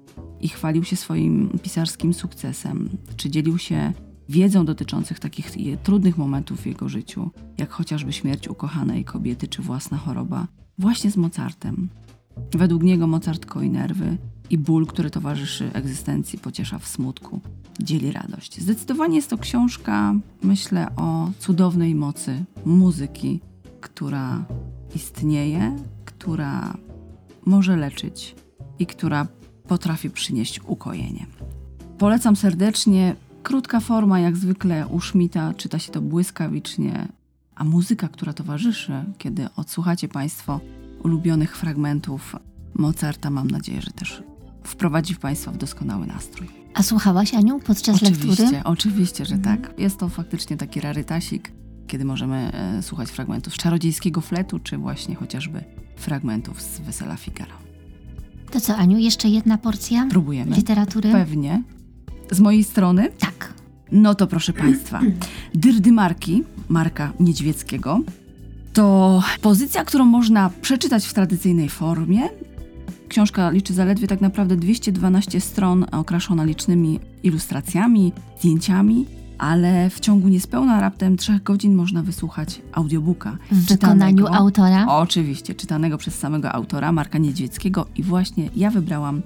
i 0.43 0.49
chwalił 0.49 0.83
się 0.83 0.95
swoim 0.95 1.59
pisarskim 1.63 2.13
sukcesem, 2.13 2.89
czy 3.17 3.29
dzielił 3.29 3.57
się 3.57 3.93
wiedzą 4.29 4.65
dotyczących 4.65 5.19
takich 5.19 5.51
trudnych 5.83 6.17
momentów 6.17 6.61
w 6.61 6.65
jego 6.65 6.89
życiu, 6.89 7.31
jak 7.57 7.71
chociażby 7.71 8.13
śmierć 8.13 8.47
ukochanej 8.47 9.05
kobiety 9.05 9.47
czy 9.47 9.61
własna 9.61 9.97
choroba, 9.97 10.47
właśnie 10.77 11.11
z 11.11 11.17
Mozartem. 11.17 11.89
Według 12.51 12.83
niego 12.83 13.07
Mozart 13.07 13.45
koi 13.45 13.69
nerwy 13.69 14.17
i 14.49 14.57
ból, 14.57 14.85
który 14.85 15.09
towarzyszy 15.09 15.69
egzystencji, 15.73 16.39
pociesza 16.39 16.79
w 16.79 16.87
smutku, 16.87 17.41
dzieli 17.79 18.11
radość. 18.11 18.61
Zdecydowanie 18.61 19.15
jest 19.15 19.29
to 19.29 19.37
książka, 19.37 20.13
myślę, 20.43 20.95
o 20.95 21.31
cudownej 21.39 21.95
mocy 21.95 22.43
muzyki, 22.65 23.39
która 23.81 24.45
istnieje, 24.95 25.75
która 26.05 26.77
może 27.45 27.77
leczyć 27.77 28.35
i 28.79 28.85
która 28.85 29.27
potrafi 29.67 30.09
przynieść 30.09 30.59
ukojenie. 30.67 31.25
Polecam 31.97 32.35
serdecznie. 32.35 33.15
Krótka 33.43 33.79
forma, 33.79 34.19
jak 34.19 34.37
zwykle 34.37 34.87
u 34.87 34.99
czyta 35.57 35.79
się 35.79 35.91
to 35.91 36.01
błyskawicznie, 36.01 37.07
a 37.55 37.63
muzyka, 37.63 38.07
która 38.07 38.33
towarzyszy, 38.33 39.03
kiedy 39.17 39.47
odsłuchacie 39.55 40.07
Państwo 40.07 40.59
ulubionych 41.03 41.57
fragmentów 41.57 42.35
Mozarta, 42.75 43.29
mam 43.29 43.47
nadzieję, 43.47 43.81
że 43.81 43.91
też 43.91 44.23
wprowadzi 44.63 45.15
Państwa 45.15 45.51
w 45.51 45.57
doskonały 45.57 46.07
nastrój. 46.07 46.47
A 46.73 46.83
słuchałaś 46.83 47.33
Aniu 47.33 47.59
podczas 47.59 47.95
oczywiście, 47.95 48.43
lektury? 48.43 48.63
Oczywiście, 48.63 49.25
że 49.25 49.37
tak. 49.37 49.73
Jest 49.77 49.97
to 49.97 50.09
faktycznie 50.09 50.57
taki 50.57 50.81
rarytasik, 50.81 51.51
kiedy 51.87 52.05
możemy 52.05 52.51
e, 52.53 52.83
słuchać 52.83 53.09
fragmentów 53.09 53.53
z 53.53 53.57
czarodziejskiego 53.57 54.21
fletu, 54.21 54.59
czy 54.59 54.77
właśnie 54.77 55.15
chociażby 55.15 55.63
fragmentów 55.95 56.61
z 56.61 56.79
Wesela 56.79 57.15
Figara. 57.15 57.53
To 58.51 58.61
co, 58.61 58.75
Aniu, 58.75 58.97
jeszcze 58.97 59.29
jedna 59.29 59.57
porcja 59.57 60.07
Próbujemy. 60.09 60.55
literatury? 60.55 61.11
Pewnie. 61.11 61.63
Z 62.31 62.39
mojej 62.39 62.63
strony? 62.63 63.09
Tak. 63.19 63.53
No 63.91 64.15
to 64.15 64.27
proszę 64.27 64.53
Państwa, 64.53 65.01
Dyrdy 65.55 65.91
Marki, 65.91 66.43
Marka 66.69 67.13
Niedźwieckiego, 67.19 67.99
to 68.73 69.23
pozycja, 69.41 69.85
którą 69.85 70.05
można 70.05 70.49
przeczytać 70.61 71.05
w 71.05 71.13
tradycyjnej 71.13 71.69
formie. 71.69 72.21
Książka 73.07 73.49
liczy 73.49 73.73
zaledwie 73.73 74.07
tak 74.07 74.21
naprawdę 74.21 74.55
212 74.55 75.41
stron, 75.41 75.85
okraszona 75.91 76.43
licznymi 76.43 76.99
ilustracjami, 77.23 78.13
zdjęciami, 78.39 79.05
ale 79.37 79.89
w 79.89 79.99
ciągu 79.99 80.27
niespełna 80.27 80.81
raptem 80.81 81.17
trzech 81.17 81.43
godzin 81.43 81.75
można 81.75 82.03
wysłuchać 82.03 82.61
audiobooka. 82.71 83.37
W 83.51 83.65
wykonaniu 83.65 84.27
autora? 84.27 84.85
Oczywiście, 84.87 85.55
czytanego 85.55 85.97
przez 85.97 86.19
samego 86.19 86.51
autora, 86.51 86.91
Marka 86.91 87.17
Niedźwieckiego 87.17 87.85
i 87.95 88.03
właśnie 88.03 88.49
ja 88.55 88.71
wybrałam 88.71 89.21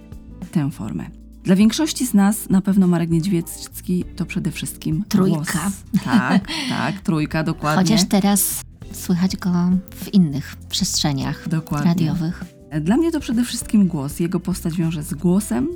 tę 0.52 0.72
formę. 0.72 1.06
Dla 1.44 1.56
większości 1.56 2.08
z 2.08 2.14
nas 2.14 2.50
na 2.50 2.62
pewno 2.62 2.88
Marek 2.88 3.10
Niedźwiecki 3.10 4.04
to 4.16 4.26
przede 4.26 4.52
wszystkim 4.52 5.04
Trójka. 5.08 5.36
Głos. 5.36 6.04
Tak, 6.06 6.48
tak, 6.70 7.02
trójka, 7.02 7.44
dokładnie. 7.44 7.84
Chociaż 7.84 8.08
teraz 8.08 8.62
słychać 8.92 9.38
go 9.38 9.52
w 9.96 10.14
innych 10.14 10.56
przestrzeniach 10.70 11.50
Dokładnie. 11.50 11.88
radiowych. 11.88 12.44
Dla 12.82 12.98
mnie 12.98 13.12
to 13.12 13.20
przede 13.20 13.46
wszystkim 13.46 13.88
głos. 13.88 14.20
Jego 14.20 14.40
postać 14.40 14.74
wiąże 14.78 15.04
z 15.04 15.14
głosem, 15.14 15.68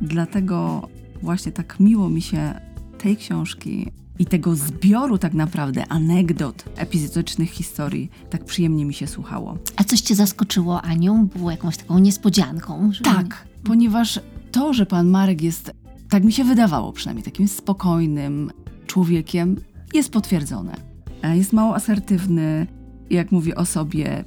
dlatego 0.00 0.88
właśnie 1.22 1.52
tak 1.52 1.80
miło 1.80 2.08
mi 2.08 2.22
się 2.22 2.54
tej 2.98 3.16
książki 3.16 3.90
i 4.18 4.26
tego 4.26 4.56
zbioru 4.56 5.18
tak 5.18 5.34
naprawdę 5.34 5.86
anegdot, 5.88 6.64
epizodycznych 6.76 7.50
historii 7.50 8.10
tak 8.30 8.44
przyjemnie 8.44 8.84
mi 8.84 8.94
się 8.94 9.06
słuchało. 9.06 9.58
A 9.76 9.84
coś 9.84 10.00
cię 10.00 10.14
zaskoczyło, 10.14 10.82
Aniu? 10.82 11.28
Było 11.36 11.50
jakąś 11.50 11.76
taką 11.76 11.98
niespodzianką? 11.98 12.92
Że... 12.92 13.04
Tak, 13.04 13.46
ponieważ 13.64 14.20
to, 14.52 14.72
że 14.72 14.86
pan 14.86 15.08
Marek 15.08 15.42
jest, 15.42 15.72
tak 16.08 16.24
mi 16.24 16.32
się 16.32 16.44
wydawało 16.44 16.92
przynajmniej, 16.92 17.24
takim 17.24 17.48
spokojnym 17.48 18.50
człowiekiem, 18.86 19.56
jest 19.94 20.10
potwierdzone. 20.10 20.91
E, 21.22 21.36
Jest 21.36 21.52
mało 21.52 21.74
asertywny, 21.74 22.66
jak 23.10 23.32
mówi 23.32 23.54
o 23.54 23.64
sobie, 23.64 24.24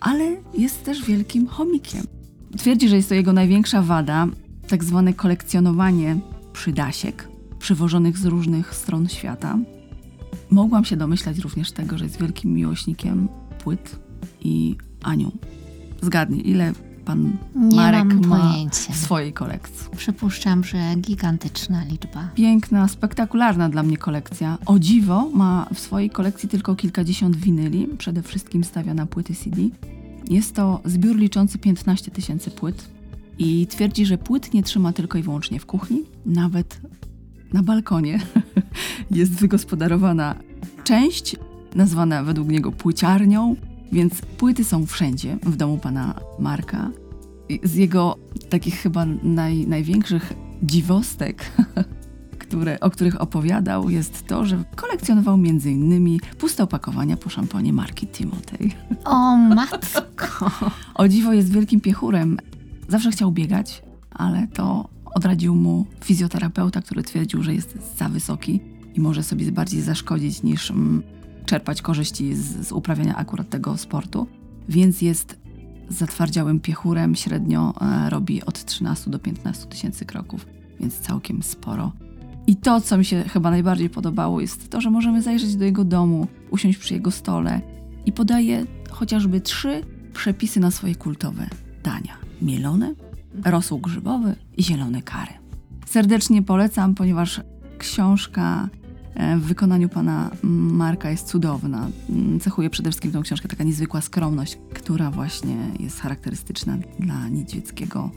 ale 0.00 0.36
jest 0.58 0.84
też 0.84 1.04
wielkim 1.04 1.46
chomikiem. 1.46 2.02
Twierdzi, 2.58 2.88
że 2.88 2.96
jest 2.96 3.08
to 3.08 3.14
jego 3.14 3.32
największa 3.32 3.82
wada, 3.82 4.26
tak 4.68 4.84
zwane 4.84 5.12
kolekcjonowanie 5.12 6.16
przydasiek 6.52 7.28
przywożonych 7.58 8.18
z 8.18 8.24
różnych 8.24 8.74
stron 8.74 9.08
świata. 9.08 9.58
Mogłam 10.50 10.84
się 10.84 10.96
domyślać 10.96 11.38
również 11.38 11.72
tego, 11.72 11.98
że 11.98 12.04
jest 12.04 12.20
wielkim 12.20 12.54
miłośnikiem 12.54 13.28
płyt 13.64 13.98
i 14.40 14.76
Aniu. 15.02 15.32
Zgadnij, 16.02 16.50
ile 16.50 16.72
pan 17.08 17.36
Nie 17.54 17.76
Marek 17.76 18.14
mam 18.14 18.28
ma 18.28 18.54
w 18.70 18.96
swojej 18.96 19.32
kolekcji. 19.32 19.88
Przypuszczam, 19.96 20.64
że 20.64 20.78
gigantyczna 20.96 21.84
liczba. 21.84 22.28
Piękna, 22.34 22.88
spektakularna 22.88 23.68
dla 23.68 23.82
mnie 23.82 23.96
kolekcja. 23.96 24.58
O 24.66 24.78
dziwo 24.78 25.30
ma 25.34 25.66
w 25.74 25.80
swojej 25.80 26.10
kolekcji 26.10 26.48
tylko 26.48 26.76
kilkadziesiąt 26.76 27.36
winyli, 27.36 27.86
przede 27.98 28.22
wszystkim 28.22 28.64
stawia 28.64 28.94
na 28.94 29.06
płyty 29.06 29.34
CD. 29.34 29.62
Jest 30.30 30.54
to 30.54 30.80
zbiór 30.84 31.16
liczący 31.16 31.58
15 31.58 32.10
tysięcy 32.10 32.50
płyt 32.50 32.88
i 33.38 33.66
twierdzi, 33.66 34.06
że 34.06 34.18
płyt 34.18 34.54
nie 34.54 34.62
trzyma 34.62 34.92
tylko 34.92 35.18
i 35.18 35.22
wyłącznie 35.22 35.60
w 35.60 35.66
kuchni, 35.66 36.02
nawet 36.26 36.80
na 37.52 37.62
balkonie 37.62 38.20
jest 39.10 39.32
wygospodarowana 39.32 40.34
część 40.84 41.36
nazwana 41.74 42.22
według 42.22 42.48
niego 42.48 42.72
płyciarnią, 42.72 43.56
więc 43.92 44.20
płyty 44.20 44.64
są 44.64 44.86
wszędzie 44.86 45.38
w 45.42 45.56
domu 45.56 45.78
pana 45.78 46.20
Marka. 46.38 46.90
I 47.48 47.60
Z 47.62 47.74
jego 47.74 48.16
takich 48.50 48.74
chyba 48.74 49.06
naj, 49.22 49.66
największych 49.66 50.32
dziwostek, 50.62 51.52
które, 52.48 52.80
o 52.80 52.90
których 52.90 53.20
opowiadał, 53.20 53.90
jest 53.90 54.26
to, 54.26 54.46
że 54.46 54.64
kolekcjonował 54.76 55.34
m.in. 55.34 56.18
puste 56.38 56.62
opakowania 56.62 57.16
po 57.16 57.30
szamponie 57.30 57.72
marki 57.72 58.06
Timotej. 58.06 58.72
O 59.04 59.36
matko! 59.36 60.50
O 60.94 61.08
dziwo 61.08 61.32
jest 61.32 61.52
wielkim 61.52 61.80
piechurem. 61.80 62.38
Zawsze 62.88 63.10
chciał 63.10 63.32
biegać, 63.32 63.82
ale 64.10 64.46
to 64.46 64.88
odradził 65.14 65.54
mu 65.54 65.86
fizjoterapeuta, 66.04 66.82
który 66.82 67.02
twierdził, 67.02 67.42
że 67.42 67.54
jest 67.54 67.96
za 67.98 68.08
wysoki 68.08 68.60
i 68.94 69.00
może 69.00 69.22
sobie 69.22 69.52
bardziej 69.52 69.82
zaszkodzić 69.82 70.42
niż 70.42 70.70
mm, 70.70 71.02
czerpać 71.48 71.82
korzyści 71.82 72.34
z, 72.34 72.66
z 72.66 72.72
uprawiania 72.72 73.16
akurat 73.16 73.48
tego 73.48 73.76
sportu. 73.76 74.26
Więc 74.68 75.02
jest 75.02 75.38
zatwardziałym 75.88 76.60
piechurem, 76.60 77.14
średnio 77.14 77.74
e, 77.80 78.10
robi 78.10 78.42
od 78.42 78.64
13 78.64 79.10
do 79.10 79.18
15 79.18 79.66
tysięcy 79.66 80.04
kroków, 80.04 80.46
więc 80.80 81.00
całkiem 81.00 81.42
sporo. 81.42 81.92
I 82.46 82.56
to, 82.56 82.80
co 82.80 82.98
mi 82.98 83.04
się 83.04 83.22
chyba 83.22 83.50
najbardziej 83.50 83.90
podobało, 83.90 84.40
jest 84.40 84.70
to, 84.70 84.80
że 84.80 84.90
możemy 84.90 85.22
zajrzeć 85.22 85.56
do 85.56 85.64
jego 85.64 85.84
domu, 85.84 86.26
usiąść 86.50 86.78
przy 86.78 86.94
jego 86.94 87.10
stole 87.10 87.60
i 88.06 88.12
podaje 88.12 88.66
chociażby 88.90 89.40
trzy 89.40 89.82
przepisy 90.14 90.60
na 90.60 90.70
swoje 90.70 90.94
kultowe 90.94 91.46
dania: 91.82 92.16
mielone, 92.42 92.94
rosół 93.44 93.78
grzybowy 93.78 94.36
i 94.56 94.62
zielone 94.62 95.02
kary. 95.02 95.32
Serdecznie 95.86 96.42
polecam, 96.42 96.94
ponieważ 96.94 97.40
książka 97.78 98.68
w 99.18 99.40
wykonaniu 99.40 99.88
pana 99.88 100.30
Marka 100.42 101.10
jest 101.10 101.26
cudowna. 101.26 101.90
Mm, 102.10 102.40
Cechuje 102.40 102.70
przede 102.70 102.90
wszystkim 102.90 103.12
tą 103.12 103.22
książkę 103.22 103.48
taka 103.48 103.64
niezwykła 103.64 104.00
skromność, 104.00 104.58
która 104.74 105.10
właśnie 105.10 105.56
jest 105.80 106.00
charakterystyczna 106.00 106.78
dla 106.98 107.28
Niedźwieckiego. 107.28 108.10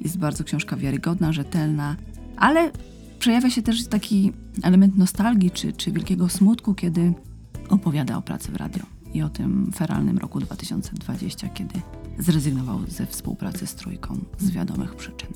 Jest 0.00 0.18
bardzo 0.18 0.44
książka 0.44 0.76
wiarygodna, 0.76 1.32
rzetelna, 1.32 1.96
ale 2.36 2.70
przejawia 3.18 3.50
się 3.50 3.62
też 3.62 3.86
taki 3.86 4.32
element 4.62 4.96
nostalgii 4.96 5.50
czy, 5.50 5.72
czy 5.72 5.92
wielkiego 5.92 6.28
smutku, 6.28 6.74
kiedy 6.74 7.12
opowiada 7.68 8.16
o 8.16 8.22
pracy 8.22 8.52
w 8.52 8.56
radio. 8.56 8.82
i 9.14 9.22
o 9.22 9.28
tym 9.28 9.70
feralnym 9.74 10.18
roku 10.18 10.40
2020, 10.40 11.48
kiedy 11.48 11.80
zrezygnował 12.18 12.80
ze 12.88 13.06
współpracy 13.06 13.66
z 13.66 13.74
trójką 13.74 14.18
z 14.38 14.50
wiadomych 14.50 14.94
przyczyn. 14.96 15.28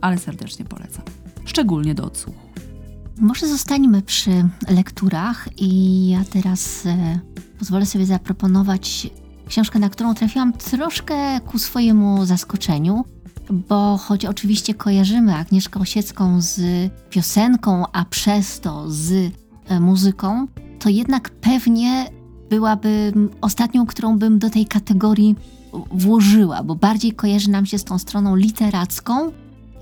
Ale 0.00 0.18
serdecznie 0.18 0.64
polecam. 0.64 1.04
Szczególnie 1.44 1.94
do 1.94 2.04
odsłuchu. 2.04 2.48
Może 3.20 3.48
zostańmy 3.48 4.02
przy 4.02 4.48
lekturach 4.68 5.48
i 5.56 6.08
ja 6.08 6.24
teraz 6.24 6.86
e, 6.86 7.18
pozwolę 7.58 7.86
sobie 7.86 8.06
zaproponować 8.06 9.10
książkę, 9.48 9.78
na 9.78 9.88
którą 9.88 10.14
trafiłam 10.14 10.52
troszkę 10.52 11.40
ku 11.40 11.58
swojemu 11.58 12.26
zaskoczeniu, 12.26 13.04
bo 13.50 13.98
choć 13.98 14.26
oczywiście 14.26 14.74
kojarzymy 14.74 15.34
Agnieszkę 15.34 15.80
Osiecką 15.80 16.40
z 16.40 16.60
piosenką, 17.10 17.84
a 17.92 18.04
przez 18.04 18.60
to 18.60 18.90
z 18.90 19.32
e, 19.68 19.80
muzyką, 19.80 20.46
to 20.78 20.88
jednak 20.88 21.30
pewnie 21.30 22.06
byłaby 22.50 23.12
ostatnią, 23.40 23.86
którą 23.86 24.18
bym 24.18 24.38
do 24.38 24.50
tej 24.50 24.66
kategorii 24.66 25.36
włożyła, 25.90 26.62
bo 26.62 26.74
bardziej 26.74 27.12
kojarzy 27.12 27.50
nam 27.50 27.66
się 27.66 27.78
z 27.78 27.84
tą 27.84 27.98
stroną 27.98 28.36
literacką 28.36 29.32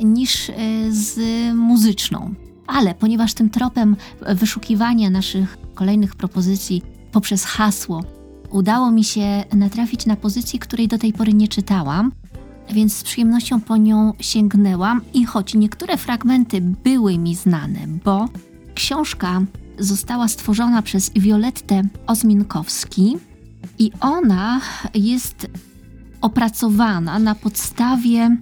niż 0.01 0.51
e, 0.51 0.55
z 0.91 1.19
muzyczną. 1.55 2.35
Ale 2.71 2.95
ponieważ 2.95 3.35
tym 3.35 3.51
tropem 3.51 3.97
wyszukiwania 4.21 5.11
naszych 5.11 5.59
kolejnych 5.75 6.17
propozycji 6.17 6.83
poprzez 7.13 7.45
hasło 7.45 8.05
udało 8.51 8.91
mi 8.91 9.05
się 9.05 9.45
natrafić 9.53 10.07
na 10.07 10.17
pozycję, 10.17 10.59
której 10.59 10.89
do 10.89 10.99
tej 10.99 11.13
pory 11.13 11.35
nie 11.35 11.49
czytałam, 11.49 12.13
więc 12.73 12.97
z 12.97 13.03
przyjemnością 13.03 13.61
po 13.61 13.77
nią 13.77 14.13
sięgnęłam 14.21 15.01
i 15.15 15.25
choć 15.25 15.55
niektóre 15.55 15.97
fragmenty 15.97 16.61
były 16.61 17.19
mi 17.19 17.35
znane, 17.35 17.81
bo 18.05 18.29
książka 18.75 19.43
została 19.79 20.29
stworzona 20.29 20.83
przez 20.83 21.11
Violettę 21.11 21.83
Ozminkowski 22.07 23.17
i 23.79 23.91
ona 24.01 24.61
jest 24.95 25.47
opracowana 26.21 27.19
na 27.19 27.35
podstawie 27.35 28.37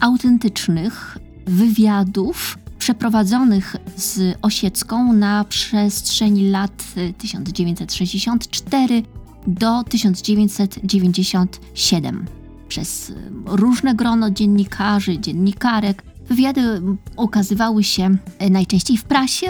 autentycznych 0.00 1.18
wywiadów 1.46 2.58
przeprowadzonych 2.82 3.76
z 3.96 4.38
Osiecką 4.42 5.12
na 5.12 5.44
przestrzeni 5.44 6.50
lat 6.50 6.84
1964 7.18 9.02
do 9.46 9.84
1997 9.84 12.26
przez 12.68 13.12
różne 13.46 13.94
grono 13.94 14.30
dziennikarzy, 14.30 15.18
dziennikarek. 15.18 16.02
Wywiady 16.28 16.82
ukazywały 17.16 17.84
się 17.84 18.16
najczęściej 18.50 18.96
w 18.96 19.04
prasie 19.04 19.46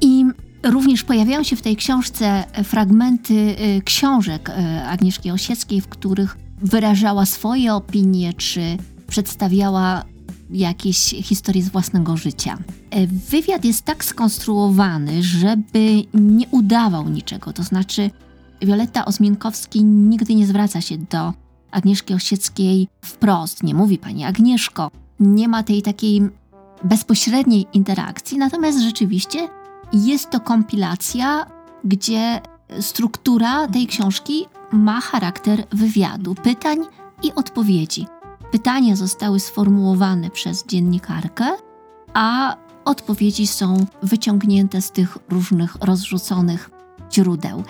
i 0.00 0.24
również 0.62 1.04
pojawiają 1.04 1.42
się 1.42 1.56
w 1.56 1.62
tej 1.62 1.76
książce 1.76 2.44
fragmenty 2.64 3.34
y, 3.34 3.82
książek 3.84 4.48
y, 4.48 4.52
Agnieszki 4.86 5.30
Osieckiej, 5.30 5.80
w 5.80 5.88
których 5.88 6.36
wyrażała 6.62 7.26
swoje 7.26 7.74
opinie 7.74 8.32
czy 8.32 8.76
przedstawiała 9.06 10.04
jakieś 10.54 10.98
historie 11.22 11.62
z 11.62 11.68
własnego 11.68 12.16
życia. 12.16 12.58
E, 12.90 13.06
wywiad 13.06 13.64
jest 13.64 13.82
tak 13.82 14.04
skonstruowany, 14.04 15.22
żeby 15.22 16.02
nie 16.14 16.48
udawał 16.48 17.08
niczego. 17.08 17.52
To 17.52 17.62
znaczy, 17.62 18.10
Wioletta 18.62 19.04
Ozmienkowski 19.04 19.84
nigdy 19.84 20.34
nie 20.34 20.46
zwraca 20.46 20.80
się 20.80 20.98
do 20.98 21.32
Agnieszki 21.70 22.14
Osieckiej 22.14 22.88
wprost. 23.04 23.62
Nie 23.62 23.74
mówi 23.74 23.98
pani 23.98 24.24
Agnieszko. 24.24 24.90
Nie 25.20 25.48
ma 25.48 25.62
tej 25.62 25.82
takiej 25.82 26.22
bezpośredniej 26.84 27.66
interakcji, 27.72 28.38
natomiast 28.38 28.80
rzeczywiście 28.80 29.48
jest 29.92 30.30
to 30.30 30.40
kompilacja, 30.40 31.46
gdzie 31.84 32.40
struktura 32.80 33.68
tej 33.68 33.86
książki 33.86 34.46
ma 34.72 35.00
charakter 35.00 35.64
wywiadu, 35.72 36.34
pytań 36.34 36.78
i 37.22 37.32
odpowiedzi. 37.34 38.06
Pytania 38.54 38.96
zostały 38.96 39.40
sformułowane 39.40 40.30
przez 40.30 40.66
dziennikarkę, 40.66 41.44
a 42.12 42.56
odpowiedzi 42.84 43.46
są 43.46 43.86
wyciągnięte 44.02 44.82
z 44.82 44.90
tych 44.90 45.18
różnych 45.28 45.76
rozrzuconych 45.80 46.70
źródeł. 47.12 47.64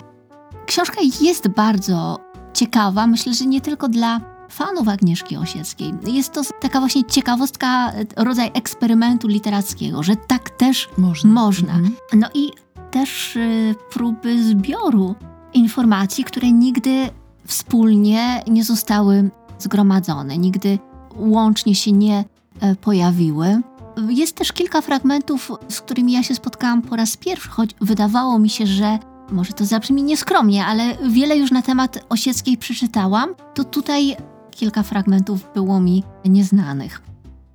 Książka 0.65 1.01
jest 1.21 1.47
bardzo 1.47 2.19
ciekawa, 2.53 3.07
myślę, 3.07 3.33
że 3.33 3.45
nie 3.45 3.61
tylko 3.61 3.89
dla 3.89 4.21
fanów 4.49 4.87
Agnieszki 4.87 5.37
Osieckiej. 5.37 5.93
Jest 6.07 6.33
to 6.33 6.41
taka 6.61 6.79
właśnie 6.79 7.03
ciekawostka, 7.03 7.91
rodzaj 8.15 8.51
eksperymentu 8.53 9.27
literackiego, 9.27 10.03
że 10.03 10.15
tak 10.15 10.49
też 10.49 10.89
można. 10.97 11.33
można. 11.33 11.73
Mhm. 11.73 11.95
No 12.13 12.27
i 12.33 12.51
też 12.91 13.35
y, 13.35 13.75
próby 13.89 14.43
zbioru 14.43 15.15
informacji, 15.53 16.23
które 16.23 16.51
nigdy 16.51 17.09
wspólnie 17.45 18.43
nie 18.47 18.63
zostały 18.63 19.29
zgromadzone, 19.65 20.37
nigdy 20.37 20.79
łącznie 21.15 21.75
się 21.75 21.91
nie 21.91 22.23
e, 22.61 22.75
pojawiły. 22.75 23.61
Jest 24.09 24.35
też 24.35 24.51
kilka 24.51 24.81
fragmentów, 24.81 25.51
z 25.69 25.81
którymi 25.81 26.13
ja 26.13 26.23
się 26.23 26.35
spotkałam 26.35 26.81
po 26.81 26.95
raz 26.95 27.17
pierwszy, 27.17 27.49
choć 27.49 27.69
wydawało 27.81 28.39
mi 28.39 28.49
się, 28.49 28.67
że 28.67 28.99
może 29.31 29.53
to 29.53 29.65
zabrzmi 29.65 30.03
nieskromnie, 30.03 30.65
ale 30.65 30.97
wiele 31.09 31.37
już 31.37 31.51
na 31.51 31.61
temat 31.61 32.05
Osieckiej 32.09 32.57
przeczytałam, 32.57 33.29
to 33.53 33.63
tutaj 33.63 34.15
kilka 34.51 34.83
fragmentów 34.83 35.49
było 35.53 35.79
mi 35.79 36.03
nieznanych. 36.25 37.01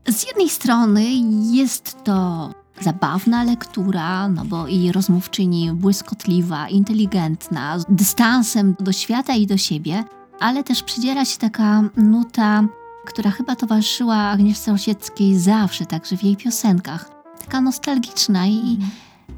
Z 0.09 0.27
jednej 0.27 0.49
strony 0.49 1.05
jest 1.53 2.05
to 2.05 2.51
zabawna 2.81 3.45
lektura, 3.45 4.29
no 4.29 4.45
bo 4.45 4.67
i 4.67 4.93
rozmówczyni 4.93 5.73
błyskotliwa, 5.73 6.69
inteligentna, 6.69 7.79
z 7.79 7.85
dystansem 7.89 8.75
do 8.81 8.93
świata 8.93 9.35
i 9.35 9.47
do 9.47 9.57
siebie, 9.57 10.05
ale 10.41 10.65
też 10.65 10.83
przydziela 10.83 11.25
się 11.25 11.39
taka 11.39 11.83
nuta, 11.97 12.65
która 13.07 13.31
chyba 13.31 13.57
towarzyszyła 13.57 14.17
Agnieszce 14.17 14.73
Osieckiej 14.73 15.39
zawsze, 15.39 15.87
także 15.87 16.17
w 16.17 16.23
jej 16.23 16.37
piosenkach. 16.37 17.11
Taka 17.41 17.61
nostalgiczna 17.61 18.47
i, 18.47 18.79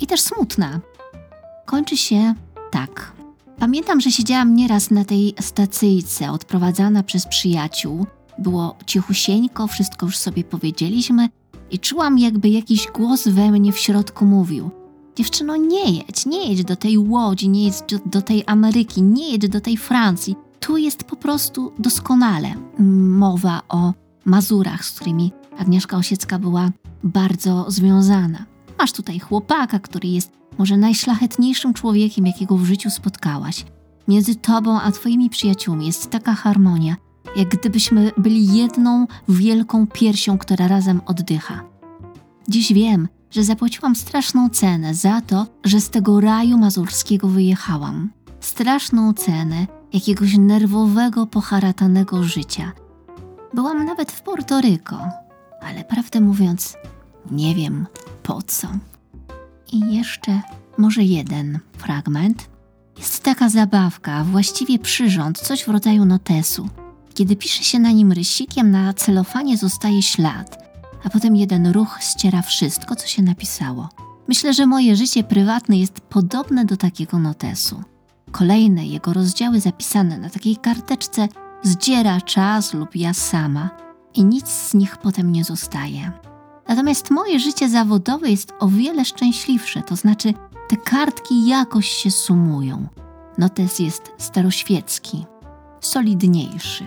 i 0.00 0.06
też 0.06 0.20
smutna. 0.20 0.80
Kończy 1.66 1.96
się 1.96 2.34
tak. 2.70 3.12
Pamiętam, 3.58 4.00
że 4.00 4.10
siedziałam 4.10 4.54
nieraz 4.54 4.90
na 4.90 5.04
tej 5.04 5.34
stacyjce, 5.40 6.30
odprowadzana 6.30 7.02
przez 7.02 7.26
przyjaciół. 7.26 8.06
Było 8.38 8.76
cichusieńko, 8.86 9.66
wszystko 9.66 10.06
już 10.06 10.16
sobie 10.16 10.44
powiedzieliśmy 10.44 11.28
i 11.70 11.78
czułam, 11.78 12.18
jakby 12.18 12.48
jakiś 12.48 12.86
głos 12.86 13.28
we 13.28 13.50
mnie 13.50 13.72
w 13.72 13.78
środku 13.78 14.24
mówił– 14.24 14.70
Dziewczyno, 15.16 15.56
nie 15.56 15.90
jedź, 15.90 16.26
nie 16.26 16.48
jedź 16.48 16.64
do 16.64 16.76
tej 16.76 16.98
Łodzi, 16.98 17.48
nie 17.48 17.64
jedź 17.64 17.74
do, 17.90 17.98
do 18.06 18.22
tej 18.22 18.42
Ameryki, 18.46 19.02
nie 19.02 19.32
jedź 19.32 19.48
do 19.48 19.60
tej 19.60 19.76
Francji 19.76 20.36
tu 20.62 20.76
jest 20.76 21.04
po 21.04 21.16
prostu 21.16 21.72
doskonale 21.78 22.54
mowa 23.08 23.62
o 23.68 23.92
Mazurach, 24.24 24.84
z 24.84 24.90
którymi 24.92 25.32
Agnieszka 25.58 25.96
Osiecka 25.96 26.38
była 26.38 26.70
bardzo 27.04 27.70
związana. 27.70 28.46
Masz 28.78 28.92
tutaj 28.92 29.18
chłopaka, 29.18 29.78
który 29.78 30.08
jest 30.08 30.32
może 30.58 30.76
najszlachetniejszym 30.76 31.74
człowiekiem, 31.74 32.26
jakiego 32.26 32.56
w 32.56 32.64
życiu 32.64 32.90
spotkałaś. 32.90 33.64
Między 34.08 34.34
tobą 34.34 34.80
a 34.80 34.92
twoimi 34.92 35.30
przyjaciółmi 35.30 35.86
jest 35.86 36.10
taka 36.10 36.34
harmonia, 36.34 36.96
jak 37.36 37.48
gdybyśmy 37.48 38.10
byli 38.18 38.56
jedną 38.56 39.06
wielką 39.28 39.86
piersią, 39.86 40.38
która 40.38 40.68
razem 40.68 41.00
oddycha. 41.06 41.64
Dziś 42.48 42.72
wiem, 42.72 43.08
że 43.30 43.44
zapłaciłam 43.44 43.96
straszną 43.96 44.48
cenę 44.48 44.94
za 44.94 45.20
to, 45.20 45.46
że 45.64 45.80
z 45.80 45.90
tego 45.90 46.20
raju 46.20 46.58
mazurskiego 46.58 47.28
wyjechałam. 47.28 48.10
Straszną 48.40 49.12
cenę, 49.12 49.66
jakiegoś 49.92 50.36
nerwowego, 50.38 51.26
poharatanego 51.26 52.24
życia. 52.24 52.72
Byłam 53.54 53.84
nawet 53.84 54.12
w 54.12 54.22
Portoryko, 54.22 55.08
ale 55.62 55.84
prawdę 55.84 56.20
mówiąc, 56.20 56.76
nie 57.30 57.54
wiem 57.54 57.86
po 58.22 58.42
co. 58.42 58.68
I 59.72 59.96
jeszcze 59.96 60.40
może 60.78 61.02
jeden 61.02 61.58
fragment. 61.78 62.48
Jest 62.98 63.22
taka 63.22 63.48
zabawka, 63.48 64.24
właściwie 64.24 64.78
przyrząd, 64.78 65.38
coś 65.38 65.64
w 65.64 65.68
rodzaju 65.68 66.04
notesu. 66.04 66.68
Kiedy 67.14 67.36
pisze 67.36 67.64
się 67.64 67.78
na 67.78 67.90
nim 67.90 68.12
rysikiem, 68.12 68.70
na 68.70 68.94
celofanie 68.94 69.56
zostaje 69.56 70.02
ślad, 70.02 70.58
a 71.04 71.10
potem 71.10 71.36
jeden 71.36 71.66
ruch 71.66 71.98
ściera 72.00 72.42
wszystko, 72.42 72.96
co 72.96 73.06
się 73.06 73.22
napisało. 73.22 73.88
Myślę, 74.28 74.54
że 74.54 74.66
moje 74.66 74.96
życie 74.96 75.24
prywatne 75.24 75.78
jest 75.78 76.00
podobne 76.00 76.64
do 76.64 76.76
takiego 76.76 77.18
notesu. 77.18 77.82
Kolejne 78.32 78.86
jego 78.86 79.12
rozdziały 79.12 79.60
zapisane 79.60 80.18
na 80.18 80.30
takiej 80.30 80.56
karteczce 80.56 81.28
zdziera 81.62 82.20
czas 82.20 82.74
lub 82.74 82.96
ja 82.96 83.14
sama 83.14 83.70
i 84.14 84.24
nic 84.24 84.48
z 84.48 84.74
nich 84.74 84.96
potem 84.96 85.32
nie 85.32 85.44
zostaje. 85.44 86.12
Natomiast 86.68 87.10
moje 87.10 87.40
życie 87.40 87.68
zawodowe 87.68 88.30
jest 88.30 88.52
o 88.58 88.68
wiele 88.68 89.04
szczęśliwsze, 89.04 89.82
to 89.82 89.96
znaczy 89.96 90.34
te 90.68 90.76
kartki 90.76 91.46
jakoś 91.46 91.88
się 91.88 92.10
sumują. 92.10 92.86
Notes 93.38 93.78
jest 93.78 94.12
staroświecki, 94.18 95.26
solidniejszy. 95.80 96.86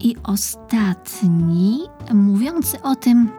I 0.00 0.16
ostatni, 0.24 1.80
mówiący 2.14 2.82
o 2.82 2.96
tym, 2.96 3.30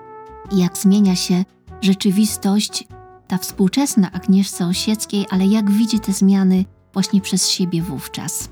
jak 0.51 0.77
zmienia 0.77 1.15
się 1.15 1.45
rzeczywistość, 1.81 2.87
ta 3.27 3.37
współczesna 3.37 4.11
Agnieszce 4.11 4.67
Osieckiej, 4.67 5.25
ale 5.29 5.45
jak 5.45 5.71
widzi 5.71 5.99
te 5.99 6.11
zmiany 6.11 6.65
właśnie 6.93 7.21
przez 7.21 7.49
siebie 7.49 7.81
wówczas. 7.81 8.49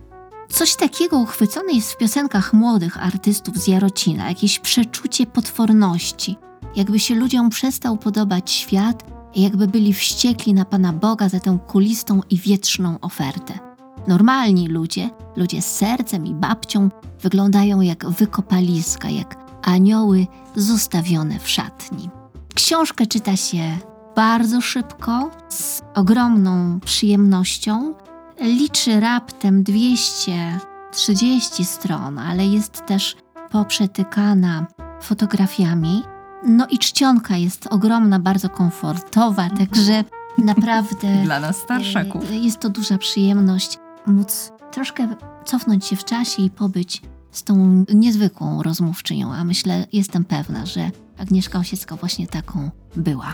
Coś 0.50 0.76
takiego 0.76 1.18
uchwycone 1.18 1.74
jest 1.74 1.92
w 1.92 1.98
piosenkach 1.98 2.54
młodych 2.54 3.04
artystów 3.04 3.58
z 3.58 3.68
Jarocina, 3.68 4.30
jakieś 4.30 4.60
przeczucie 4.60 5.26
potworności, 5.26 6.36
jakby 6.76 7.00
się 7.00 7.16
ludziom 7.16 7.50
przestał 7.50 7.98
podobać 7.98 8.52
świat 8.52 9.06
i 9.36 9.42
jakby 9.42 9.68
byli 9.68 9.94
wściekli 9.94 10.54
na 10.54 10.66
Pana 10.66 10.94
Boga 10.94 11.30
za 11.30 11.40
tę 11.40 11.58
kulistą 11.68 12.22
i 12.30 12.38
wietrzną 12.38 13.00
ofertę. 13.02 13.60
Normalni 14.08 14.68
ludzie, 14.68 15.10
ludzie 15.36 15.62
z 15.62 15.76
sercem 15.76 16.26
i 16.26 16.34
babcią, 16.34 16.90
wyglądają 17.22 17.82
jak 17.82 18.10
wykopaliska, 18.10 19.10
jak 19.10 19.38
anioły 19.62 20.28
zostawione 20.56 21.40
w 21.40 21.50
szatni. 21.50 22.10
Książkę 22.56 23.08
czyta 23.08 23.38
się 23.38 23.78
bardzo 24.16 24.62
szybko, 24.62 25.32
z 25.50 25.82
ogromną 25.96 26.80
przyjemnością. 26.80 27.94
Liczy 28.42 29.00
raptem 29.00 29.64
230 29.64 31.66
stron, 31.66 32.20
ale 32.20 32.46
jest 32.46 32.86
też 32.86 33.16
poprzetykana 33.52 34.66
fotografiami. 35.02 36.04
No 36.48 36.68
i 36.68 36.80
czcionka 36.80 37.38
jest 37.38 37.68
ogromna, 37.68 38.20
bardzo 38.20 38.50
komfortowa, 38.50 39.50
także 39.50 40.04
naprawdę 40.38 41.24
Dla 41.24 41.40
nas 41.40 41.58
starszaków. 41.58 42.32
e, 42.32 42.36
jest 42.36 42.60
to 42.60 42.70
duża 42.70 42.98
przyjemność 42.98 43.78
móc 44.08 44.52
troszkę 44.72 45.08
cofnąć 45.46 45.86
się 45.86 45.96
w 45.96 46.06
czasie 46.06 46.44
i 46.44 46.50
pobyć 46.50 47.02
z 47.32 47.44
tą 47.44 47.86
niezwykłą 47.94 48.64
rozmówczynią, 48.64 49.34
a 49.34 49.44
myślę, 49.44 49.88
jestem 49.94 50.26
pewna, 50.26 50.66
że 50.66 50.92
Agnieszka 51.18 51.60
Osiecka 51.60 51.96
właśnie 51.96 52.28
taką 52.28 52.70
była. 52.96 53.34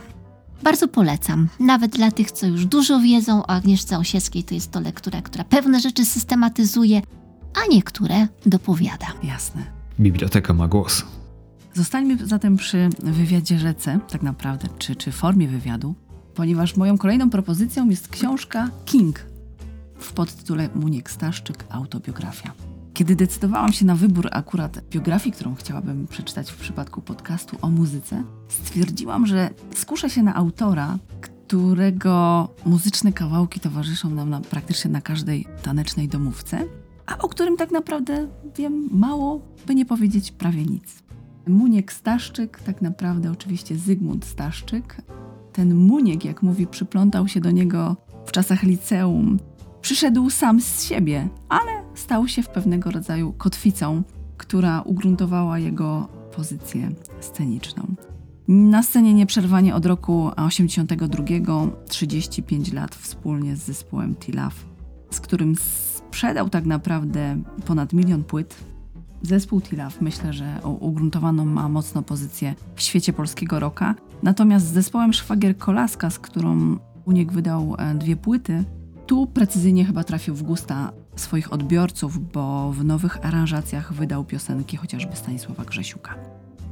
Bardzo 0.63 0.87
polecam, 0.87 1.47
nawet 1.59 1.91
dla 1.91 2.11
tych, 2.11 2.31
co 2.31 2.47
już 2.47 2.65
dużo 2.65 2.99
wiedzą 2.99 3.43
o 3.43 3.49
Agnieszce 3.49 3.97
Osieckiej, 3.97 4.43
to 4.43 4.53
jest 4.53 4.71
to 4.71 4.79
lektura, 4.79 5.21
która 5.21 5.43
pewne 5.43 5.79
rzeczy 5.79 6.05
systematyzuje, 6.05 7.01
a 7.55 7.73
niektóre 7.73 8.27
dopowiada. 8.45 9.07
Jasne. 9.23 9.63
Biblioteka 9.99 10.53
ma 10.53 10.67
głos. 10.67 11.03
Zostańmy 11.73 12.27
zatem 12.27 12.57
przy 12.57 12.89
wywiadzie 13.03 13.59
rzece, 13.59 13.99
tak 14.09 14.21
naprawdę, 14.21 14.67
czy, 14.77 14.95
czy 14.95 15.11
formie 15.11 15.47
wywiadu, 15.47 15.95
ponieważ 16.35 16.75
moją 16.75 16.97
kolejną 16.97 17.29
propozycją 17.29 17.89
jest 17.89 18.07
książka 18.07 18.69
King 18.85 19.25
w 19.99 20.13
podtytule 20.13 20.69
Muniek 20.75 21.11
Staszczyk 21.11 21.65
Autobiografia. 21.69 22.53
Kiedy 22.97 23.15
decydowałam 23.15 23.73
się 23.73 23.85
na 23.85 23.95
wybór 23.95 24.29
akurat 24.31 24.83
biografii, 24.89 25.35
którą 25.35 25.55
chciałabym 25.55 26.07
przeczytać 26.07 26.51
w 26.51 26.57
przypadku 26.57 27.01
podcastu 27.01 27.57
o 27.61 27.69
muzyce, 27.69 28.23
stwierdziłam, 28.47 29.25
że 29.25 29.49
skuszę 29.75 30.09
się 30.09 30.23
na 30.23 30.35
autora, 30.35 30.97
którego 31.21 32.47
muzyczne 32.65 33.13
kawałki 33.13 33.59
towarzyszą 33.59 34.09
nam 34.09 34.29
na, 34.29 34.41
praktycznie 34.41 34.91
na 34.91 35.01
każdej 35.01 35.47
tanecznej 35.63 36.07
domówce, 36.07 36.65
a 37.05 37.17
o 37.17 37.29
którym 37.29 37.57
tak 37.57 37.71
naprawdę 37.71 38.27
wiem 38.55 38.89
mało, 38.91 39.41
by 39.67 39.75
nie 39.75 39.85
powiedzieć 39.85 40.31
prawie 40.31 40.65
nic. 40.65 41.03
Muniek 41.47 41.93
Staszczyk, 41.93 42.59
tak 42.59 42.81
naprawdę 42.81 43.31
oczywiście 43.31 43.77
Zygmunt 43.77 44.25
Staszczyk. 44.25 44.95
Ten 45.53 45.75
Muniek, 45.75 46.25
jak 46.25 46.43
mówi, 46.43 46.67
przyplątał 46.67 47.27
się 47.27 47.41
do 47.41 47.51
niego 47.51 47.95
w 48.25 48.31
czasach 48.31 48.63
liceum. 48.63 49.39
Przyszedł 49.81 50.29
sam 50.29 50.61
z 50.61 50.83
siebie, 50.83 51.29
ale 51.49 51.76
stał 51.97 52.27
się 52.27 52.43
w 52.43 52.49
pewnego 52.49 52.91
rodzaju 52.91 53.33
kotwicą, 53.33 54.03
która 54.37 54.81
ugruntowała 54.81 55.59
jego 55.59 56.07
pozycję 56.35 56.91
sceniczną. 57.19 57.95
Na 58.47 58.83
scenie 58.83 59.13
nieprzerwanie 59.13 59.75
od 59.75 59.85
roku 59.85 60.31
82, 60.35 61.23
35 61.87 62.73
lat 62.73 62.95
wspólnie 62.95 63.55
z 63.55 63.59
zespołem 63.59 64.15
T-Love, 64.15 64.55
z 65.11 65.19
którym 65.19 65.55
sprzedał 65.55 66.49
tak 66.49 66.65
naprawdę 66.65 67.41
ponad 67.65 67.93
milion 67.93 68.23
płyt, 68.23 68.55
Zespół 69.21 69.61
Tilaf 69.61 70.01
myślę, 70.01 70.33
że 70.33 70.59
ugruntowaną 70.79 71.45
ma 71.45 71.69
mocno 71.69 72.01
pozycję 72.01 72.55
w 72.75 72.81
świecie 72.81 73.13
polskiego 73.13 73.59
rocka. 73.59 73.95
Natomiast 74.23 74.67
z 74.67 74.73
zespołem 74.73 75.13
Szwagier 75.13 75.57
Kolaska, 75.57 76.09
z 76.09 76.19
którą 76.19 76.77
Uniek 77.05 77.31
wydał 77.31 77.75
e, 77.77 77.95
dwie 77.95 78.15
płyty, 78.15 78.63
tu 79.05 79.27
precyzyjnie 79.27 79.85
chyba 79.85 80.03
trafił 80.03 80.35
w 80.35 80.43
gusta 80.43 80.91
swoich 81.19 81.53
odbiorców, 81.53 82.31
bo 82.31 82.71
w 82.71 82.83
nowych 82.85 83.25
aranżacjach 83.25 83.93
wydał 83.93 84.25
piosenki 84.25 84.77
chociażby 84.77 85.15
Stanisława 85.15 85.65
Grzesiuka. 85.65 86.15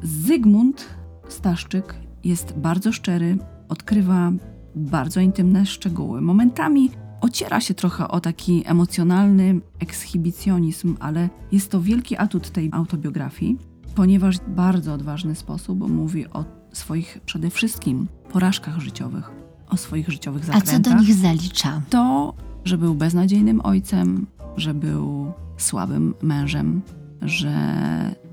Zygmunt 0.03 0.85
Staszczyk 1.27 1.95
jest 2.23 2.53
bardzo 2.57 2.91
szczery, 2.91 3.37
odkrywa 3.69 4.31
bardzo 4.75 5.19
intymne 5.19 5.65
szczegóły. 5.65 6.21
Momentami 6.21 6.89
ociera 7.21 7.61
się 7.61 7.73
trochę 7.73 8.07
o 8.07 8.19
taki 8.19 8.63
emocjonalny 8.65 9.61
ekshibicjonizm, 9.79 10.95
ale 10.99 11.29
jest 11.51 11.71
to 11.71 11.81
wielki 11.81 12.17
atut 12.17 12.49
tej 12.49 12.69
autobiografii, 12.73 13.57
ponieważ 13.95 14.37
w 14.37 14.49
bardzo 14.49 14.93
odważny 14.93 15.35
sposób 15.35 15.89
mówi 15.89 16.27
o 16.27 16.45
swoich 16.73 17.19
przede 17.25 17.49
wszystkim 17.49 18.07
porażkach 18.31 18.79
życiowych, 18.79 19.31
o 19.69 19.77
swoich 19.77 20.09
życiowych 20.09 20.43
A 20.43 20.45
zakrętach. 20.45 20.73
co 20.73 20.79
do 20.79 20.99
nich 20.99 21.13
zalicza? 21.13 21.81
To, 21.89 22.33
że 22.65 22.77
był 22.77 22.95
beznadziejnym 22.95 23.61
ojcem, 23.63 24.27
że 24.57 24.73
był 24.73 25.33
słabym 25.57 26.13
mężem, 26.21 26.81
że 27.21 27.55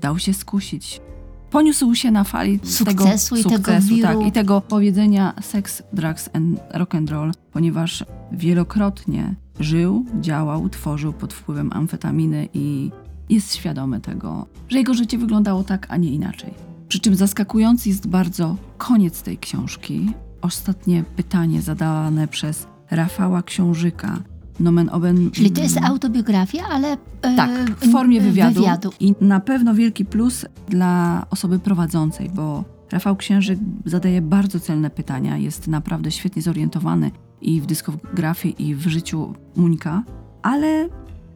dał 0.01 0.19
się 0.19 0.33
skusić. 0.33 1.01
Poniósł 1.49 1.95
się 1.95 2.11
na 2.11 2.23
fali 2.23 2.59
Sukcesu 2.63 2.85
tego 2.85 3.05
i 3.39 3.43
tego 3.43 3.71
sukcesu, 3.71 4.01
tak, 4.01 4.27
i 4.27 4.31
tego 4.31 4.61
powiedzenia 4.61 5.33
sex, 5.41 5.83
drugs 5.93 6.29
and 6.33 6.59
rock 6.73 6.95
and 6.95 7.09
roll, 7.09 7.31
ponieważ 7.51 8.03
wielokrotnie 8.31 9.35
żył, 9.59 10.05
działał, 10.21 10.69
tworzył 10.69 11.13
pod 11.13 11.33
wpływem 11.33 11.69
amfetaminy 11.73 12.49
i 12.53 12.91
jest 13.29 13.55
świadomy 13.55 14.01
tego, 14.01 14.45
że 14.69 14.77
jego 14.77 14.93
życie 14.93 15.17
wyglądało 15.17 15.63
tak, 15.63 15.87
a 15.89 15.97
nie 15.97 16.09
inaczej. 16.09 16.53
Przy 16.87 16.99
czym 16.99 17.15
zaskakujący 17.15 17.89
jest 17.89 18.07
bardzo 18.07 18.55
koniec 18.77 19.21
tej 19.21 19.37
książki. 19.37 20.13
Ostatnie 20.41 21.03
pytanie 21.15 21.61
zadane 21.61 22.27
przez 22.27 22.67
Rafała 22.91 23.43
Książyka. 23.43 24.19
Nomen 24.59 24.89
oben. 24.89 25.31
Czyli 25.31 25.51
to 25.51 25.61
jest 25.61 25.77
autobiografia, 25.77 26.63
ale 26.69 26.97
e, 27.21 27.35
Tak, 27.35 27.51
w 27.79 27.91
formie 27.91 28.21
wywiadu. 28.21 28.53
wywiadu. 28.53 28.89
I 28.99 29.15
na 29.21 29.39
pewno 29.39 29.73
wielki 29.75 30.05
plus 30.05 30.45
dla 30.69 31.25
osoby 31.29 31.59
prowadzącej, 31.59 32.29
bo 32.29 32.63
Rafał 32.91 33.15
Księżyk 33.15 33.59
zadaje 33.85 34.21
bardzo 34.21 34.59
celne 34.59 34.89
pytania, 34.89 35.37
jest 35.37 35.67
naprawdę 35.67 36.11
świetnie 36.11 36.41
zorientowany 36.41 37.11
i 37.41 37.61
w 37.61 37.65
dyskografii, 37.65 38.67
i 38.69 38.75
w 38.75 38.87
życiu 38.87 39.33
Muńka, 39.55 40.03
ale 40.41 40.89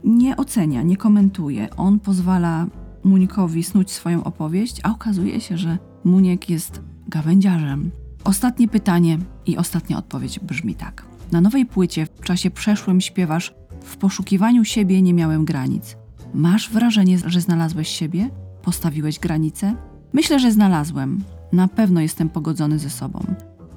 nie 0.03 0.37
ocenia, 0.37 0.83
nie 0.83 0.97
komentuje. 0.97 1.67
On 1.77 1.99
pozwala 1.99 2.67
Munikowi 3.03 3.63
snuć 3.63 3.91
swoją 3.91 4.23
opowieść, 4.23 4.79
a 4.83 4.91
okazuje 4.91 5.41
się, 5.41 5.57
że 5.57 5.77
Muniek 6.03 6.49
jest 6.49 6.81
gawędziarzem. 7.07 7.91
Ostatnie 8.23 8.67
pytanie 8.67 9.17
i 9.45 9.57
ostatnia 9.57 9.97
odpowiedź 9.97 10.39
brzmi 10.39 10.75
tak. 10.75 11.05
Na 11.31 11.41
nowej 11.41 11.65
płycie 11.65 12.05
w 12.05 12.21
czasie 12.21 12.51
przeszłym 12.51 13.01
śpiewasz 13.01 13.53
W 13.81 13.97
poszukiwaniu 13.97 14.65
siebie 14.65 15.01
nie 15.01 15.13
miałem 15.13 15.45
granic. 15.45 15.97
Masz 16.33 16.69
wrażenie, 16.69 17.17
że 17.25 17.41
znalazłeś 17.41 17.87
siebie? 17.87 18.29
Postawiłeś 18.61 19.19
granice? 19.19 19.75
Myślę, 20.13 20.39
że 20.39 20.51
znalazłem. 20.51 21.23
Na 21.53 21.67
pewno 21.67 22.01
jestem 22.01 22.29
pogodzony 22.29 22.79
ze 22.79 22.89
sobą. 22.89 23.19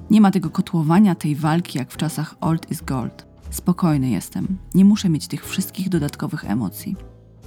Nie 0.09 0.21
ma 0.21 0.31
tego 0.31 0.49
kotłowania, 0.49 1.15
tej 1.15 1.35
walki 1.35 1.77
jak 1.77 1.91
w 1.91 1.97
czasach 1.97 2.35
old 2.41 2.71
is 2.71 2.81
gold. 2.81 3.27
Spokojny 3.49 4.09
jestem. 4.09 4.47
Nie 4.73 4.85
muszę 4.85 5.09
mieć 5.09 5.27
tych 5.27 5.47
wszystkich 5.47 5.89
dodatkowych 5.89 6.45
emocji. 6.45 6.95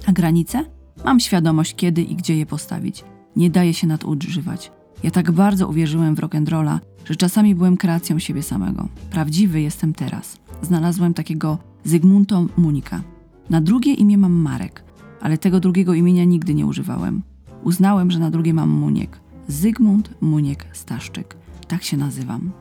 A 0.07 0.11
granice? 0.11 0.65
Mam 1.05 1.19
świadomość, 1.19 1.75
kiedy 1.75 2.01
i 2.01 2.15
gdzie 2.15 2.37
je 2.37 2.45
postawić. 2.45 3.03
Nie 3.35 3.49
daje 3.49 3.73
się 3.73 3.87
nadużywać. 3.87 4.71
Ja 5.05 5.11
tak 5.11 5.31
bardzo 5.31 5.67
uwierzyłem 5.67 6.15
w 6.15 6.19
rock'n'rolla, 6.19 6.79
że 7.05 7.15
czasami 7.15 7.55
byłem 7.55 7.77
kreacją 7.77 8.19
siebie 8.19 8.43
samego. 8.43 8.87
Prawdziwy 9.11 9.61
jestem 9.61 9.93
teraz. 9.93 10.37
Znalazłem 10.61 11.13
takiego 11.13 11.57
Zygmunta 11.83 12.41
Munika. 12.57 13.01
Na 13.49 13.61
drugie 13.61 13.93
imię 13.93 14.17
mam 14.17 14.31
Marek, 14.31 14.83
ale 15.21 15.37
tego 15.37 15.59
drugiego 15.59 15.93
imienia 15.93 16.23
nigdy 16.23 16.53
nie 16.53 16.65
używałem. 16.65 17.21
Uznałem, 17.63 18.11
że 18.11 18.19
na 18.19 18.31
drugie 18.31 18.53
mam 18.53 18.69
Muniek. 18.69 19.19
Zygmunt 19.47 20.09
Muniek 20.21 20.65
Staszczyk. 20.73 21.37
Tak 21.67 21.83
się 21.83 21.97
nazywam. 21.97 22.51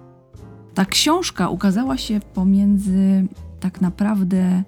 Ta 0.74 0.84
książka 0.84 1.48
ukazała 1.48 1.96
się 1.96 2.20
pomiędzy 2.34 3.26
tak 3.60 3.80
naprawdę 3.80 4.62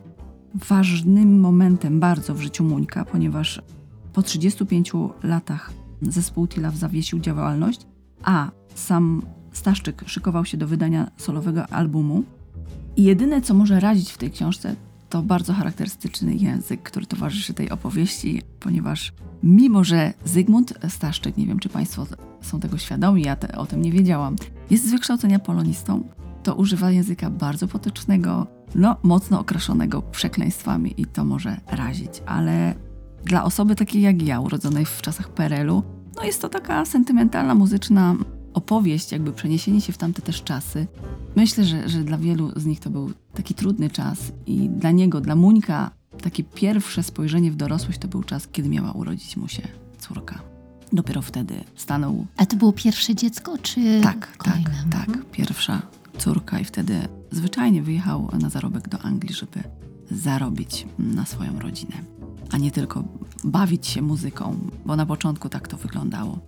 ważnym 0.54 1.40
momentem 1.40 2.00
bardzo 2.00 2.34
w 2.34 2.40
życiu 2.40 2.64
Muńka, 2.64 3.04
ponieważ 3.04 3.62
po 4.12 4.22
35 4.22 4.92
latach 5.22 5.72
zespół 6.02 6.48
Tilaf 6.48 6.76
zawiesił 6.76 7.18
działalność, 7.18 7.80
a 8.22 8.50
sam 8.74 9.22
Staszczyk 9.52 10.02
szykował 10.06 10.44
się 10.44 10.56
do 10.56 10.66
wydania 10.66 11.10
solowego 11.16 11.66
albumu. 11.66 12.24
I 12.96 13.04
jedyne, 13.04 13.42
co 13.42 13.54
może 13.54 13.80
radzić 13.80 14.10
w 14.10 14.18
tej 14.18 14.30
książce, 14.30 14.76
to 15.10 15.22
bardzo 15.22 15.52
charakterystyczny 15.52 16.34
język, 16.34 16.82
który 16.82 17.06
towarzyszy 17.06 17.54
tej 17.54 17.70
opowieści, 17.70 18.42
ponieważ 18.60 19.12
mimo, 19.42 19.84
że 19.84 20.12
Zygmunt 20.24 20.74
Staszczyk, 20.88 21.36
nie 21.36 21.46
wiem, 21.46 21.58
czy 21.58 21.68
Państwo 21.68 22.06
są 22.40 22.60
tego 22.60 22.78
świadomi, 22.78 23.22
ja 23.22 23.36
te, 23.36 23.58
o 23.58 23.66
tym 23.66 23.82
nie 23.82 23.92
wiedziałam, 23.92 24.36
jest 24.70 24.88
z 24.88 24.90
wykształcenia 24.90 25.38
polonistą, 25.38 26.08
to 26.42 26.54
używa 26.54 26.90
języka 26.90 27.30
bardzo 27.30 27.68
potycznego, 27.68 28.46
no, 28.74 28.96
mocno 29.02 29.40
okraszonego 29.40 30.02
przekleństwami 30.02 31.00
i 31.00 31.06
to 31.06 31.24
może 31.24 31.60
razić, 31.66 32.22
ale 32.26 32.74
dla 33.26 33.44
osoby 33.44 33.76
takiej 33.76 34.02
jak 34.02 34.22
ja, 34.22 34.40
urodzonej 34.40 34.84
w 34.84 35.02
czasach 35.02 35.28
PRL-u, 35.28 35.82
no 36.16 36.24
jest 36.24 36.42
to 36.42 36.48
taka 36.48 36.84
sentymentalna, 36.84 37.54
muzyczna 37.54 38.14
opowieść, 38.54 39.12
jakby 39.12 39.32
przeniesienie 39.32 39.80
się 39.80 39.92
w 39.92 39.98
tamte 39.98 40.22
też 40.22 40.42
czasy. 40.42 40.86
Myślę, 41.36 41.64
że, 41.64 41.88
że 41.88 41.98
dla 42.04 42.18
wielu 42.18 42.60
z 42.60 42.66
nich 42.66 42.80
to 42.80 42.90
był 42.90 43.10
taki 43.34 43.54
trudny 43.54 43.90
czas 43.90 44.18
i 44.46 44.68
dla 44.68 44.90
niego, 44.90 45.20
dla 45.20 45.36
Muńka, 45.36 45.90
takie 46.22 46.44
pierwsze 46.44 47.02
spojrzenie 47.02 47.50
w 47.50 47.56
dorosłość 47.56 47.98
to 47.98 48.08
był 48.08 48.22
czas, 48.22 48.48
kiedy 48.48 48.68
miała 48.68 48.92
urodzić 48.92 49.36
mu 49.36 49.48
się 49.48 49.62
córka. 49.98 50.38
Dopiero 50.92 51.22
wtedy 51.22 51.54
stanął. 51.76 52.26
A 52.36 52.46
to 52.46 52.56
było 52.56 52.72
pierwsze 52.72 53.14
dziecko, 53.14 53.58
czy 53.58 54.00
Tak, 54.02 54.36
kolejne? 54.36 54.70
tak, 54.90 55.06
tak. 55.06 55.24
Pierwsza 55.32 55.82
córka 56.18 56.60
i 56.60 56.64
wtedy 56.64 57.08
zwyczajnie 57.30 57.82
wyjechał 57.82 58.28
na 58.40 58.50
zarobek 58.50 58.88
do 58.88 58.98
Anglii, 58.98 59.34
żeby 59.34 59.62
zarobić 60.10 60.86
na 60.98 61.24
swoją 61.26 61.60
rodzinę, 61.60 61.94
a 62.50 62.58
nie 62.58 62.70
tylko 62.70 63.04
bawić 63.44 63.86
się 63.86 64.02
muzyką, 64.02 64.56
bo 64.86 64.96
na 64.96 65.06
początku 65.06 65.48
tak 65.48 65.68
to 65.68 65.76
wyglądało. 65.76 66.38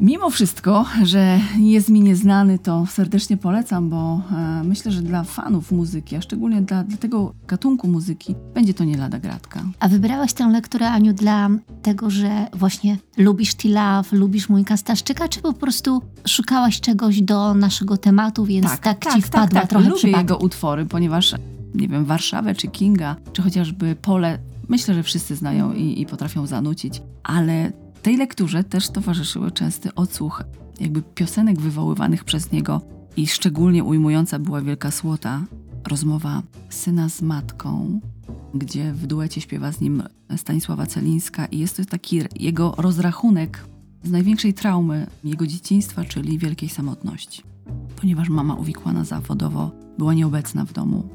Mimo 0.00 0.30
wszystko, 0.30 0.86
że 1.02 1.40
jest 1.58 1.88
mi 1.88 2.00
nieznany, 2.00 2.58
to 2.58 2.86
serdecznie 2.86 3.36
polecam, 3.36 3.90
bo 3.90 4.22
e, 4.32 4.62
myślę, 4.64 4.92
że 4.92 5.02
dla 5.02 5.24
fanów 5.24 5.72
muzyki, 5.72 6.16
a 6.16 6.20
szczególnie 6.20 6.62
dla, 6.62 6.84
dla 6.84 6.96
tego 6.96 7.34
gatunku 7.46 7.88
muzyki, 7.88 8.34
będzie 8.54 8.74
to 8.74 8.84
nie 8.84 8.96
lada 8.96 9.18
gratka. 9.18 9.62
A 9.80 9.88
wybrałaś 9.88 10.32
tę 10.32 10.48
lekturę, 10.48 10.90
Aniu, 10.90 11.12
dla 11.12 11.48
tego, 11.82 12.10
że 12.10 12.46
właśnie 12.52 12.98
lubisz 13.16 13.54
T-Love, 13.54 14.16
lubisz 14.16 14.48
Mójka 14.48 14.76
Staszczyka, 14.76 15.28
czy 15.28 15.40
po 15.40 15.52
prostu 15.52 16.02
szukałaś 16.26 16.80
czegoś 16.80 17.22
do 17.22 17.54
naszego 17.54 17.96
tematu, 17.96 18.44
więc 18.44 18.80
tak, 18.80 19.12
ci 19.14 19.22
wpadła 19.22 19.60
tak. 19.60 19.70
trochę 19.70 19.88
Lubię 19.88 20.10
jego 20.10 20.36
utwory, 20.36 20.86
ponieważ, 20.86 21.34
nie 21.74 21.88
wiem, 21.88 22.04
Warszawę 22.04 22.54
czy 22.54 22.68
Kinga, 22.68 23.16
czy 23.32 23.42
chociażby 23.42 23.96
Pole, 24.02 24.38
myślę, 24.68 24.94
że 24.94 25.02
wszyscy 25.02 25.36
znają 25.36 25.72
i, 25.72 26.00
i 26.00 26.06
potrafią 26.06 26.46
zanucić, 26.46 27.02
ale 27.22 27.72
tej 28.02 28.16
lekturze 28.16 28.64
też 28.64 28.88
towarzyszyły 28.88 29.50
częsty 29.50 29.94
odsłuch 29.94 30.42
jakby 30.80 31.02
piosenek 31.02 31.60
wywoływanych 31.60 32.24
przez 32.24 32.52
niego 32.52 32.80
i 33.16 33.26
szczególnie 33.26 33.84
ujmująca 33.84 34.38
była 34.38 34.60
Wielka 34.60 34.90
Słota, 34.90 35.44
rozmowa 35.88 36.42
syna 36.70 37.08
z 37.08 37.22
matką, 37.22 38.00
gdzie 38.54 38.92
w 38.92 39.06
duecie 39.06 39.40
śpiewa 39.40 39.72
z 39.72 39.80
nim 39.80 40.02
Stanisława 40.36 40.86
Celińska 40.86 41.46
i 41.46 41.58
jest 41.58 41.76
to 41.76 41.84
taki 41.84 42.20
jego 42.36 42.74
rozrachunek 42.78 43.64
z 44.04 44.10
największej 44.10 44.54
traumy 44.54 45.06
jego 45.24 45.46
dzieciństwa, 45.46 46.04
czyli 46.04 46.38
wielkiej 46.38 46.68
samotności. 46.68 47.42
Ponieważ 47.96 48.28
mama 48.28 48.54
uwikłana 48.54 49.04
zawodowo 49.04 49.70
była 49.98 50.14
nieobecna 50.14 50.64
w 50.64 50.72
domu. 50.72 51.08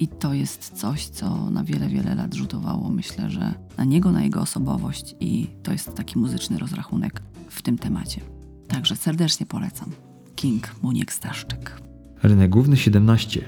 I 0.00 0.08
to 0.08 0.34
jest 0.34 0.72
coś, 0.74 1.06
co 1.06 1.50
na 1.50 1.64
wiele, 1.64 1.88
wiele 1.88 2.14
lat 2.14 2.34
rzutowało, 2.34 2.88
myślę, 2.88 3.30
że 3.30 3.54
na 3.78 3.84
niego, 3.84 4.12
na 4.12 4.22
jego 4.22 4.40
osobowość 4.40 5.14
i 5.20 5.46
to 5.62 5.72
jest 5.72 5.94
taki 5.94 6.18
muzyczny 6.18 6.58
rozrachunek 6.58 7.22
w 7.48 7.62
tym 7.62 7.78
temacie. 7.78 8.20
Także 8.68 8.96
serdecznie 8.96 9.46
polecam. 9.46 9.90
King 10.36 10.74
Muniek 10.82 11.12
Staszczyk. 11.12 11.80
Rynek 12.22 12.50
główny 12.50 12.76
17. 12.76 13.44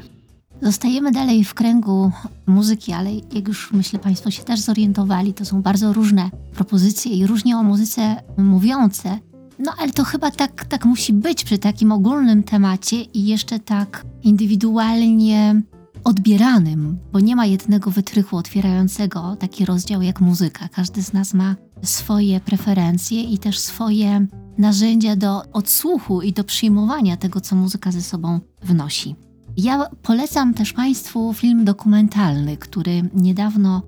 Zostajemy 0.63 1.13
dalej 1.13 1.45
w 1.45 1.55
kręgu 1.55 2.13
muzyki, 2.47 2.93
ale 2.93 3.11
jak 3.15 3.49
już 3.49 3.73
myślę 3.73 3.99
Państwo 3.99 4.31
się 4.31 4.43
też 4.43 4.61
zorientowali, 4.61 5.35
to 5.35 5.45
są 5.45 5.63
bardzo 5.63 5.93
różne 5.93 6.31
propozycje 6.55 7.13
i 7.13 7.27
różnie 7.27 7.59
o 7.59 7.63
muzyce 7.63 8.23
mówiące. 8.37 9.19
No 9.59 9.73
ale 9.79 9.93
to 9.93 10.05
chyba 10.05 10.31
tak, 10.31 10.65
tak 10.65 10.85
musi 10.85 11.13
być 11.13 11.45
przy 11.45 11.59
takim 11.59 11.93
ogólnym 11.93 12.43
temacie 12.43 13.03
i 13.03 13.27
jeszcze 13.27 13.61
tak 13.61 14.07
indywidualnie 14.23 15.63
odbieranym, 16.05 16.99
bo 17.13 17.21
nie 17.21 17.37
ma 17.37 17.47
jednego 17.47 17.91
wytrychu 17.91 18.37
otwierającego 18.37 19.37
taki 19.37 19.65
rozdział 19.65 20.03
jak 20.03 20.21
muzyka. 20.21 20.69
Każdy 20.69 21.03
z 21.03 21.13
nas 21.13 21.35
ma 21.35 21.57
swoje 21.83 22.41
preferencje 22.41 23.23
i 23.23 23.39
też 23.39 23.59
swoje 23.59 24.27
narzędzia 24.59 25.17
do 25.17 25.43
odsłuchu 25.53 26.23
i 26.23 26.33
do 26.33 26.45
przyjmowania 26.45 27.17
tego, 27.17 27.41
co 27.41 27.57
muzyka 27.57 27.93
ze 27.93 28.03
sobą 28.03 28.41
wnosi. 28.63 29.17
Ja 29.57 29.87
polecam 30.03 30.55
też 30.55 30.73
Państwu 30.73 31.35
film 31.35 31.65
dokumentalny, 31.65 32.57
który 32.57 33.03
niedawno 33.15 33.83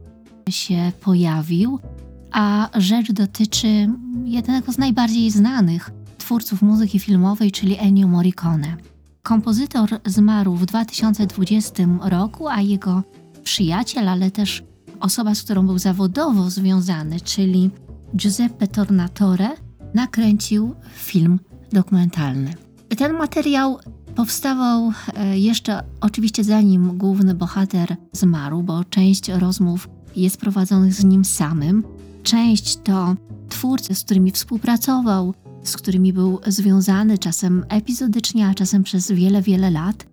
się 0.51 0.93
pojawił, 1.01 1.79
a 2.33 2.71
rzecz 2.75 3.13
dotyczy 3.13 3.89
jednego 4.25 4.73
z 4.73 4.79
najbardziej 4.79 5.31
znanych 5.31 5.91
twórców 6.19 6.63
muzyki 6.63 6.99
filmowej, 6.99 7.53
czyli 7.53 7.77
Ennio 7.79 8.09
Morricone. 8.09 8.77
Kompozytor 9.25 10.01
zmarł 10.07 10.55
w 10.55 10.67
2020 10.67 11.85
roku, 12.03 12.49
a 12.49 12.61
jego 12.61 13.03
przyjaciel, 13.45 14.09
ale 14.09 14.31
też 14.31 14.63
osoba, 15.01 15.35
z 15.35 15.43
którą 15.43 15.67
był 15.67 15.79
zawodowo 15.79 16.51
związany, 16.51 17.21
czyli 17.21 17.71
Giuseppe 18.17 18.69
Tornatore, 18.69 19.49
nakręcił 19.95 20.75
film 20.95 21.41
dokumentalny. 21.73 22.55
Ten 22.97 23.13
materiał 23.13 23.79
powstawał 24.15 24.93
e, 25.15 25.39
jeszcze 25.39 25.83
oczywiście 26.01 26.45
zanim 26.45 26.99
główny 26.99 27.35
bohater 27.35 27.97
zmarł, 28.13 28.63
bo 28.63 28.85
część 28.85 29.29
rozmów 29.29 29.89
jest 30.17 30.37
prowadzonych 30.37 30.95
z 30.95 31.05
nim 31.05 31.25
samym, 31.25 31.85
część 32.23 32.77
to 32.77 33.15
twórcy, 33.49 33.95
z 33.95 34.05
którymi 34.05 34.31
współpracował, 34.31 35.35
z 35.65 35.77
którymi 35.77 36.13
był 36.13 36.41
związany 36.47 37.19
czasem 37.19 37.65
epizodycznie, 37.69 38.49
a 38.49 38.55
czasem 38.55 38.83
przez 38.83 39.11
wiele, 39.13 39.43
wiele 39.43 39.71
lat. 39.71 40.07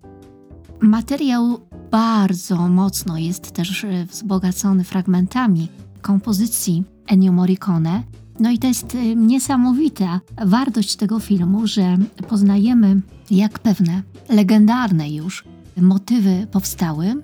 Materiał 0.81 1.59
bardzo 1.91 2.69
mocno 2.69 3.17
jest 3.17 3.51
też 3.51 3.83
e, 3.83 4.05
wzbogacony 4.05 4.83
fragmentami 4.83 5.67
kompozycji 6.01 6.83
Ennio 7.07 7.31
Morricone. 7.31 8.03
No 8.39 8.51
i 8.51 8.59
to 8.59 8.67
jest 8.67 8.95
e, 8.95 9.15
niesamowita 9.15 10.21
wartość 10.45 10.95
tego 10.95 11.19
filmu, 11.19 11.67
że 11.67 11.97
poznajemy, 12.27 13.01
jak 13.31 13.59
pewne 13.59 14.01
legendarne 14.29 15.11
już 15.11 15.43
motywy 15.81 16.47
powstały, 16.51 17.15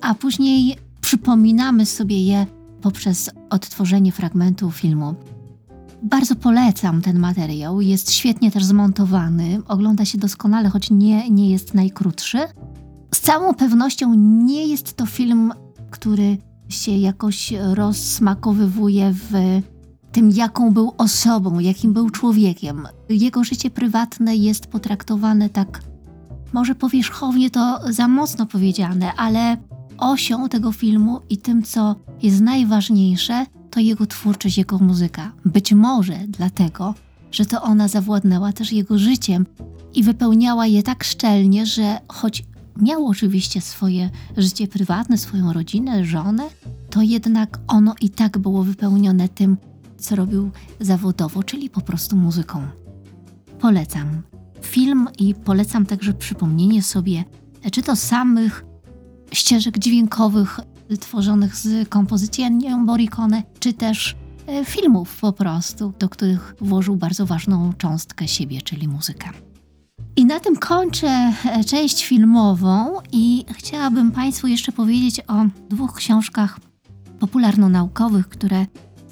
a 0.00 0.14
później 0.14 0.76
przypominamy 1.00 1.86
sobie 1.86 2.24
je 2.24 2.46
poprzez 2.80 3.30
odtworzenie 3.50 4.12
fragmentu 4.12 4.70
filmu. 4.70 5.14
Bardzo 6.04 6.36
polecam 6.36 7.02
ten 7.02 7.18
materiał. 7.18 7.80
Jest 7.80 8.12
świetnie 8.12 8.50
też 8.50 8.64
zmontowany, 8.64 9.58
ogląda 9.68 10.04
się 10.04 10.18
doskonale, 10.18 10.68
choć 10.68 10.90
nie, 10.90 11.30
nie 11.30 11.50
jest 11.50 11.74
najkrótszy. 11.74 12.38
Z 13.14 13.20
całą 13.20 13.54
pewnością 13.54 14.14
nie 14.44 14.66
jest 14.66 14.96
to 14.96 15.06
film, 15.06 15.52
który 15.90 16.38
się 16.68 16.92
jakoś 16.92 17.52
rozsmakowywuje 17.72 19.12
w 19.12 19.62
tym, 20.12 20.30
jaką 20.30 20.72
był 20.72 20.92
osobą, 20.98 21.58
jakim 21.58 21.92
był 21.92 22.10
człowiekiem. 22.10 22.88
Jego 23.08 23.44
życie 23.44 23.70
prywatne 23.70 24.36
jest 24.36 24.66
potraktowane 24.66 25.48
tak, 25.48 25.82
może 26.52 26.74
powierzchownie 26.74 27.50
to 27.50 27.80
za 27.92 28.08
mocno 28.08 28.46
powiedziane, 28.46 29.12
ale 29.16 29.56
osią 29.98 30.48
tego 30.48 30.72
filmu 30.72 31.20
i 31.30 31.38
tym, 31.38 31.62
co 31.62 31.96
jest 32.22 32.40
najważniejsze, 32.40 33.46
to 33.74 33.80
jego 33.80 34.06
twórczość, 34.06 34.58
jego 34.58 34.78
muzyka. 34.78 35.32
Być 35.44 35.72
może 35.72 36.18
dlatego, 36.28 36.94
że 37.32 37.46
to 37.46 37.62
ona 37.62 37.88
zawładnęła 37.88 38.52
też 38.52 38.72
jego 38.72 38.98
życiem 38.98 39.46
i 39.94 40.02
wypełniała 40.02 40.66
je 40.66 40.82
tak 40.82 41.04
szczelnie, 41.04 41.66
że 41.66 41.98
choć 42.08 42.44
miał 42.76 43.06
oczywiście 43.06 43.60
swoje 43.60 44.10
życie 44.36 44.68
prywatne, 44.68 45.18
swoją 45.18 45.52
rodzinę, 45.52 46.04
żonę, 46.04 46.42
to 46.90 47.02
jednak 47.02 47.58
ono 47.68 47.94
i 48.00 48.10
tak 48.10 48.38
było 48.38 48.64
wypełnione 48.64 49.28
tym, 49.28 49.56
co 49.98 50.16
robił 50.16 50.50
zawodowo, 50.80 51.42
czyli 51.42 51.70
po 51.70 51.80
prostu 51.80 52.16
muzyką. 52.16 52.66
Polecam 53.60 54.22
film 54.62 55.08
i 55.18 55.34
polecam 55.34 55.86
także 55.86 56.12
przypomnienie 56.12 56.82
sobie, 56.82 57.24
czy 57.72 57.82
to 57.82 57.96
samych 57.96 58.64
ścieżek 59.32 59.78
dźwiękowych 59.78 60.60
tworzonych 61.00 61.56
z 61.56 61.88
kompozycji 61.88 62.44
Ennio 62.44 62.78
Morricone, 62.78 63.42
czy 63.60 63.72
też 63.72 64.16
e, 64.46 64.64
filmów 64.64 65.20
po 65.20 65.32
prostu, 65.32 65.92
do 65.98 66.08
których 66.08 66.54
włożył 66.60 66.96
bardzo 66.96 67.26
ważną 67.26 67.72
cząstkę 67.72 68.28
siebie, 68.28 68.62
czyli 68.62 68.88
muzykę. 68.88 69.30
I 70.16 70.26
na 70.26 70.40
tym 70.40 70.56
kończę 70.56 71.32
e, 71.44 71.64
część 71.64 72.04
filmową 72.04 73.00
i 73.12 73.44
chciałabym 73.52 74.12
Państwu 74.12 74.46
jeszcze 74.46 74.72
powiedzieć 74.72 75.20
o 75.28 75.34
dwóch 75.70 75.94
książkach 75.94 76.60
popularno-naukowych, 77.18 78.28
które 78.28 78.66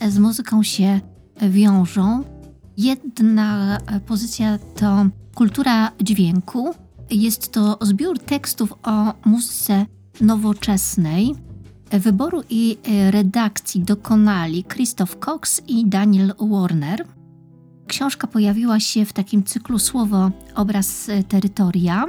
z 0.09 0.19
muzyką 0.19 0.63
się 0.63 1.01
wiążą. 1.43 2.25
Jedna 2.77 3.79
e, 3.79 4.01
pozycja 4.01 4.59
to 4.59 5.07
Kultura 5.35 5.93
dźwięku. 6.03 6.75
Jest 7.11 7.53
to 7.53 7.79
zbiór 7.81 8.19
tekstów 8.19 8.73
o 8.83 9.15
muzyce 9.25 9.87
nowoczesnej. 10.21 11.35
Wyboru 11.98 12.42
i 12.50 12.78
e, 12.85 13.11
redakcji 13.11 13.81
dokonali 13.81 14.64
Christoph 14.64 15.18
Cox 15.18 15.62
i 15.68 15.87
Daniel 15.87 16.35
Warner. 16.40 17.07
Książka 17.87 18.26
pojawiła 18.26 18.81
się 18.81 19.05
w 19.05 19.12
takim 19.12 19.44
cyklu 19.44 19.78
słowo 19.78 20.31
obraz 20.55 21.09
e, 21.09 21.22
terytoria 21.22 22.07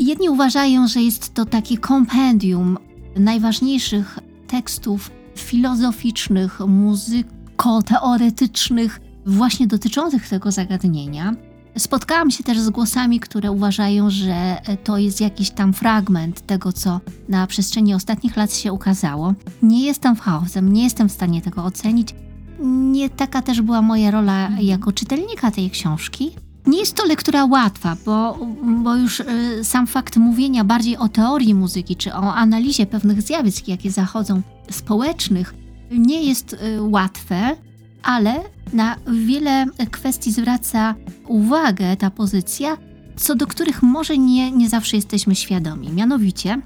Jedni 0.00 0.28
uważają, 0.28 0.88
że 0.88 1.02
jest 1.02 1.34
to 1.34 1.44
takie 1.44 1.78
kompendium 1.78 2.78
najważniejszych 3.16 4.18
tekstów 4.46 5.10
filozoficznych, 5.36 6.60
muzykoteoretycznych, 6.60 9.00
właśnie 9.26 9.66
dotyczących 9.66 10.28
tego 10.28 10.50
zagadnienia. 10.50 11.34
Spotkałam 11.80 12.30
się 12.30 12.44
też 12.44 12.60
z 12.60 12.70
głosami, 12.70 13.20
które 13.20 13.50
uważają, 13.50 14.10
że 14.10 14.62
to 14.84 14.98
jest 14.98 15.20
jakiś 15.20 15.50
tam 15.50 15.72
fragment 15.72 16.46
tego, 16.46 16.72
co 16.72 17.00
na 17.28 17.46
przestrzeni 17.46 17.94
ostatnich 17.94 18.36
lat 18.36 18.54
się 18.54 18.72
ukazało. 18.72 19.34
Nie 19.62 19.86
jestem 19.86 20.16
fachowcem, 20.16 20.72
nie 20.72 20.84
jestem 20.84 21.08
w 21.08 21.12
stanie 21.12 21.42
tego 21.42 21.64
ocenić. 21.64 22.14
Nie 22.62 23.10
taka 23.10 23.42
też 23.42 23.62
była 23.62 23.82
moja 23.82 24.10
rola 24.10 24.48
jako 24.60 24.92
czytelnika 24.92 25.50
tej 25.50 25.70
książki. 25.70 26.30
Nie 26.66 26.78
jest 26.78 26.96
to 26.96 27.06
lektura 27.06 27.44
łatwa, 27.44 27.96
bo, 28.04 28.38
bo 28.82 28.96
już 28.96 29.20
y, 29.20 29.24
sam 29.64 29.86
fakt 29.86 30.16
mówienia 30.16 30.64
bardziej 30.64 30.96
o 30.96 31.08
teorii 31.08 31.54
muzyki 31.54 31.96
czy 31.96 32.14
o 32.14 32.34
analizie 32.34 32.86
pewnych 32.86 33.22
zjawisk, 33.22 33.68
jakie 33.68 33.90
zachodzą 33.90 34.42
społecznych, 34.70 35.54
nie 35.90 36.22
jest 36.22 36.52
y, 36.52 36.82
łatwe, 36.82 37.56
ale 38.02 38.40
na 38.72 38.96
wiele 39.26 39.66
kwestii 39.90 40.32
zwraca 40.32 40.94
uwagę 41.28 41.96
ta 41.96 42.10
pozycja, 42.10 42.76
co 43.16 43.34
do 43.34 43.46
których 43.46 43.82
może 43.82 44.18
nie, 44.18 44.52
nie 44.52 44.68
zawsze 44.68 44.96
jesteśmy 44.96 45.34
świadomi. 45.34 45.92
Mianowicie, 45.92 46.60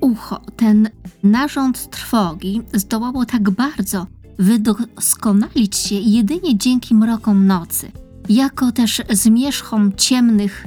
ucho, 0.00 0.40
ten 0.56 0.88
narząd 1.22 1.90
trwogi 1.90 2.62
zdołało 2.74 3.24
tak 3.24 3.50
bardzo 3.50 4.06
wydoskonalić 4.38 5.76
się 5.76 5.94
jedynie 5.94 6.58
dzięki 6.58 6.94
mrokom 6.94 7.46
nocy, 7.46 7.92
jako 8.28 8.72
też 8.72 9.02
zmierzchom 9.10 9.92
ciemnych 9.96 10.66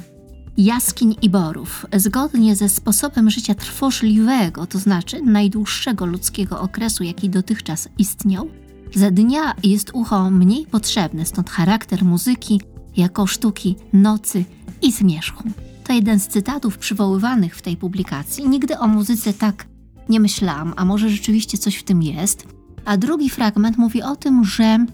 jaskiń 0.58 1.16
i 1.22 1.30
borów, 1.30 1.86
zgodnie 1.94 2.56
ze 2.56 2.70
sposobem 2.70 3.30
życia 3.30 3.56
trwożliwego, 3.56 4.68
to 4.68 4.80
znaczy 4.80 5.22
najdłuższego 5.22 6.06
ludzkiego 6.06 6.62
okresu, 6.62 7.04
jaki 7.04 7.30
dotychczas 7.30 7.90
istniał, 7.98 8.50
za 8.96 9.12
dnia 9.12 9.54
jest 9.64 9.92
ucho 9.94 10.32
mniej 10.32 10.66
potrzebne, 10.66 11.26
stąd 11.26 11.50
charakter 11.50 12.06
muzyki 12.06 12.62
jako 12.98 13.28
sztuki 13.28 13.76
nocy 13.94 14.46
i 14.82 14.92
zmierzchu. 14.92 15.44
To 15.84 15.94
jeden 15.94 16.20
z 16.20 16.28
cytatów 16.28 16.78
przywoływanych 16.78 17.56
w 17.56 17.62
tej 17.62 17.78
publikacji. 17.78 18.50
Nigdy 18.50 18.78
o 18.78 18.88
muzyce 18.88 19.34
tak 19.34 19.66
nie 20.10 20.20
myślałam, 20.20 20.74
a 20.78 20.86
może 20.86 21.10
rzeczywiście 21.10 21.58
coś 21.58 21.76
w 21.76 21.84
tym 21.84 22.04
jest. 22.04 22.48
A 22.86 22.98
drugi 22.98 23.30
fragment 23.30 23.78
mówi 23.78 24.02
o 24.02 24.16
tym, 24.16 24.44
że 24.44 24.86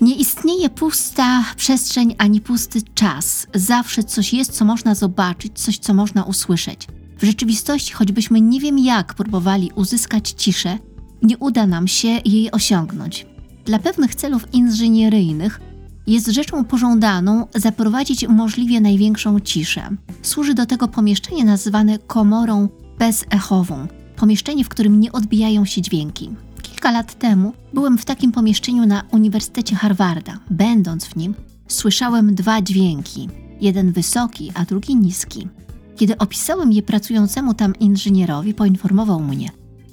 nie 0.00 0.14
istnieje 0.14 0.70
pusta 0.70 1.44
przestrzeń 1.56 2.14
ani 2.18 2.40
pusty 2.40 2.82
czas. 2.94 3.46
Zawsze 3.54 4.04
coś 4.04 4.32
jest, 4.32 4.52
co 4.52 4.64
można 4.64 4.94
zobaczyć, 4.94 5.52
coś, 5.60 5.78
co 5.78 5.94
można 5.94 6.24
usłyszeć. 6.24 6.86
W 7.18 7.24
rzeczywistości, 7.24 7.92
choćbyśmy 7.92 8.40
nie 8.40 8.60
wiem 8.60 8.78
jak 8.78 9.14
próbowali 9.14 9.70
uzyskać 9.74 10.30
ciszę, 10.30 10.78
nie 11.22 11.38
uda 11.38 11.66
nam 11.66 11.88
się 11.88 12.08
jej 12.24 12.50
osiągnąć. 12.50 13.26
Dla 13.64 13.78
pewnych 13.78 14.14
celów 14.14 14.54
inżynieryjnych 14.54 15.60
jest 16.06 16.26
rzeczą 16.26 16.64
pożądaną 16.64 17.46
zaprowadzić 17.54 18.28
możliwie 18.28 18.80
największą 18.80 19.40
ciszę. 19.40 19.90
Służy 20.22 20.54
do 20.54 20.66
tego 20.66 20.88
pomieszczenie 20.88 21.44
nazywane 21.44 21.98
komorą 21.98 22.68
bezechową, 22.98 23.86
pomieszczenie, 24.16 24.64
w 24.64 24.68
którym 24.68 25.00
nie 25.00 25.12
odbijają 25.12 25.64
się 25.64 25.82
dźwięki. 25.82 26.30
Kilka 26.62 26.90
lat 26.90 27.18
temu 27.18 27.52
byłem 27.74 27.98
w 27.98 28.04
takim 28.04 28.32
pomieszczeniu 28.32 28.86
na 28.86 29.02
Uniwersytecie 29.10 29.76
Harvarda. 29.76 30.38
Będąc 30.50 31.04
w 31.04 31.16
nim, 31.16 31.34
słyszałem 31.68 32.34
dwa 32.34 32.62
dźwięki: 32.62 33.28
jeden 33.60 33.92
wysoki, 33.92 34.52
a 34.54 34.64
drugi 34.64 34.96
niski. 34.96 35.48
Kiedy 35.96 36.18
opisałem 36.18 36.72
je 36.72 36.82
pracującemu 36.82 37.54
tam 37.54 37.76
inżynierowi, 37.76 38.54
poinformował 38.54 39.20
mnie, 39.20 39.50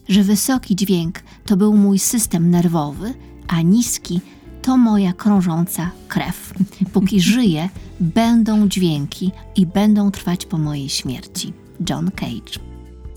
że 0.09 0.23
wysoki 0.23 0.75
dźwięk 0.75 1.19
to 1.45 1.57
był 1.57 1.77
mój 1.77 1.99
system 1.99 2.49
nerwowy, 2.49 3.13
a 3.49 3.61
niski 3.61 4.21
to 4.61 4.77
moja 4.77 5.13
krążąca 5.13 5.91
krew. 6.07 6.53
Póki 6.93 7.21
żyję, 7.33 7.69
będą 7.99 8.67
dźwięki 8.67 9.31
i 9.55 9.65
będą 9.65 10.11
trwać 10.11 10.45
po 10.45 10.57
mojej 10.57 10.89
śmierci. 10.89 11.53
John 11.89 12.11
Cage. 12.11 12.59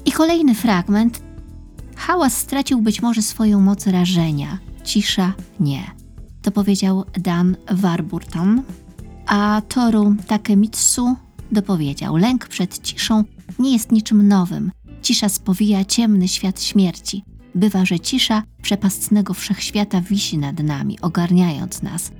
I 0.05 0.13
kolejny 0.13 0.55
fragment. 0.55 1.23
Hałas 1.97 2.37
stracił 2.37 2.81
być 2.81 3.03
może 3.03 3.23
swoją 3.23 3.61
moc 3.61 3.87
rażenia, 3.87 4.59
cisza 4.85 5.33
nie. 5.61 5.91
To 6.43 6.51
powiedział 6.51 7.05
Dan 7.19 7.57
Warburton, 7.71 8.63
a 9.27 9.63
Toru 9.69 10.15
Takemitsu 10.27 11.17
dopowiedział: 11.53 12.17
Lęk 12.17 12.49
przed 12.49 12.79
ciszą 12.79 13.25
nie 13.59 13.73
jest 13.73 13.93
niczym 13.93 14.29
nowym. 14.29 14.73
Cisza 15.03 15.29
spowija 15.29 15.85
ciemny 15.85 16.29
świat 16.29 16.63
śmierci. 16.63 17.25
Bywa, 17.55 17.85
że 17.85 18.01
cisza 18.01 18.43
przepastnego 18.63 19.35
wszechświata 19.35 20.01
wisi 20.01 20.39
nad 20.39 20.63
nami, 20.63 21.01
ogarniając 21.01 21.83
nas. 21.83 22.11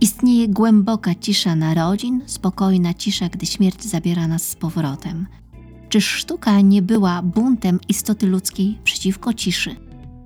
Istnieje 0.00 0.48
głęboka 0.48 1.14
cisza 1.14 1.56
narodzin, 1.56 2.22
spokojna 2.26 2.94
cisza, 2.94 3.28
gdy 3.28 3.46
śmierć 3.46 3.84
zabiera 3.84 4.28
nas 4.28 4.48
z 4.48 4.56
powrotem. 4.56 5.26
Czyż 5.88 6.06
sztuka 6.06 6.60
nie 6.60 6.82
była 6.82 7.22
buntem 7.22 7.80
istoty 7.88 8.26
ludzkiej 8.26 8.78
przeciwko 8.84 9.32
ciszy? 9.32 9.76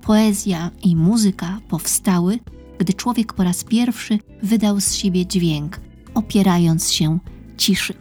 Poezja 0.02 0.70
i 0.82 0.96
muzyka 0.96 1.60
powstały, 1.68 2.38
gdy 2.78 2.92
człowiek 2.92 3.32
po 3.32 3.44
raz 3.44 3.64
pierwszy 3.64 4.18
wydał 4.42 4.80
z 4.80 4.94
siebie 4.94 5.26
dźwięk, 5.26 5.80
opierając 6.14 6.90
się 6.90 7.18
ciszy. 7.56 7.94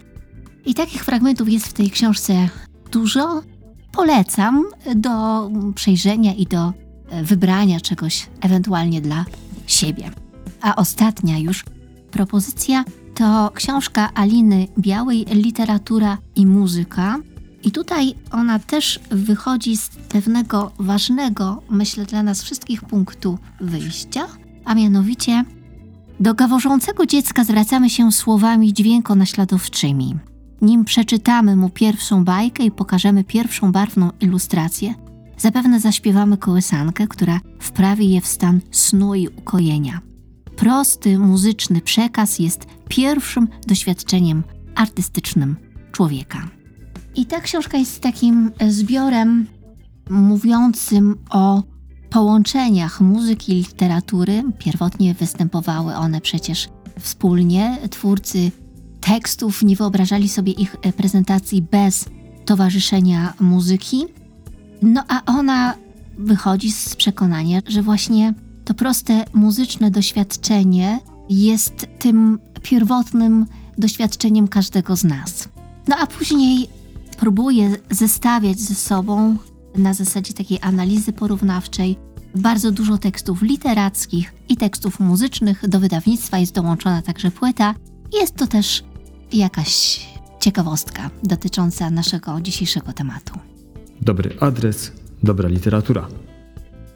I 0.65 0.74
takich 0.74 1.06
fragmentów 1.06 1.50
jest 1.50 1.67
w 1.67 1.74
tej 1.74 1.91
książce 1.91 2.50
dużo. 2.91 3.41
Polecam 3.91 4.65
do 4.95 5.49
przejrzenia 5.75 6.34
i 6.34 6.45
do 6.45 6.73
wybrania 7.23 7.80
czegoś 7.80 8.30
ewentualnie 8.41 9.02
dla 9.02 9.25
siebie. 9.67 10.12
A 10.62 10.75
ostatnia 10.75 11.38
już 11.38 11.65
propozycja 12.12 12.84
to 13.15 13.52
książka 13.54 14.10
Aliny 14.13 14.67
Białej 14.80 15.25
Literatura 15.25 16.17
i 16.36 16.45
muzyka. 16.45 17.17
I 17.63 17.71
tutaj 17.71 18.15
ona 18.32 18.60
też 18.60 18.99
wychodzi 19.12 19.78
z 19.78 19.89
pewnego 19.89 20.71
ważnego, 20.80 21.62
myślę, 21.69 22.06
dla 22.06 22.23
nas 22.23 22.43
wszystkich 22.43 22.82
punktu 22.82 23.38
wyjścia, 23.62 24.28
a 24.65 24.75
mianowicie 24.75 25.43
do 26.19 26.34
gaworzącego 26.34 27.06
dziecka 27.06 27.43
zwracamy 27.43 27.89
się 27.89 28.12
słowami 28.12 28.73
dźwiękonaśladowczymi. 28.73 30.15
Nim 30.62 30.86
przeczytamy 30.86 31.56
mu 31.56 31.69
pierwszą 31.69 32.24
bajkę 32.24 32.63
i 32.63 32.72
pokażemy 32.72 33.24
pierwszą 33.24 33.72
barwną 33.72 34.10
ilustrację, 34.22 34.93
zapewne 35.38 35.80
zaśpiewamy 35.80 36.38
kołysankę, 36.38 37.08
która 37.08 37.39
wprawi 37.60 38.10
je 38.10 38.22
w 38.22 38.28
stan 38.28 38.62
snu 38.72 39.15
i 39.15 39.28
ukojenia. 39.28 40.02
Prosty 40.56 41.19
muzyczny 41.19 41.82
przekaz 41.82 42.39
jest 42.39 42.65
pierwszym 42.89 43.48
doświadczeniem 43.67 44.43
artystycznym 44.76 45.56
człowieka. 45.91 46.48
I 47.15 47.26
ta 47.26 47.41
książka 47.41 47.78
jest 47.78 48.02
takim 48.02 48.52
zbiorem 48.67 49.48
mówiącym 50.10 51.15
o 51.30 51.63
połączeniach 52.10 53.02
muzyki 53.02 53.52
i 53.52 53.56
literatury. 53.56 54.43
Pierwotnie 54.58 55.13
występowały 55.13 55.95
one 55.95 56.22
przecież 56.22 56.69
wspólnie. 57.00 57.78
Twórcy 57.89 58.52
tekstów 59.10 59.63
nie 59.63 59.76
wyobrażali 59.76 60.30
sobie 60.30 60.54
ich 60.54 60.76
prezentacji 60.98 61.62
bez 61.62 62.06
towarzyszenia 62.45 63.34
muzyki. 63.39 64.06
No 64.82 65.04
a 65.08 65.26
ona 65.26 65.76
wychodzi 66.17 66.72
z 66.72 66.95
przekonania, 66.95 67.62
że 67.67 67.82
właśnie 67.82 68.34
to 68.65 68.74
proste 68.74 69.26
muzyczne 69.34 69.91
doświadczenie 69.91 71.00
jest 71.30 71.88
tym 72.00 72.39
pierwotnym 72.62 73.45
doświadczeniem 73.78 74.48
każdego 74.48 74.95
z 74.95 75.04
nas. 75.04 75.50
No 75.88 75.95
a 76.00 76.08
później 76.08 76.67
próbuje 77.17 77.76
zestawiać 77.92 78.60
ze 78.60 78.75
sobą 78.75 79.38
na 79.75 79.94
zasadzie 79.94 80.33
takiej 80.33 80.60
analizy 80.62 81.13
porównawczej 81.13 81.98
bardzo 82.36 82.71
dużo 82.71 82.98
tekstów 82.98 83.42
literackich 83.42 84.33
i 84.50 84.58
tekstów 84.58 85.00
muzycznych. 85.00 85.69
Do 85.69 85.79
wydawnictwa 85.79 86.38
jest 86.38 86.54
dołączona 86.54 87.02
także 87.02 87.31
płyta. 87.31 87.75
Jest 88.13 88.36
to 88.36 88.48
też 88.48 88.83
jakaś 89.34 90.02
ciekawostka 90.40 91.10
dotycząca 91.23 91.90
naszego 91.90 92.42
dzisiejszego 92.42 92.94
tematu. 92.94 93.34
Dobry 94.02 94.36
adres, 94.40 94.92
dobra 95.23 95.50
literatura. 95.50 96.08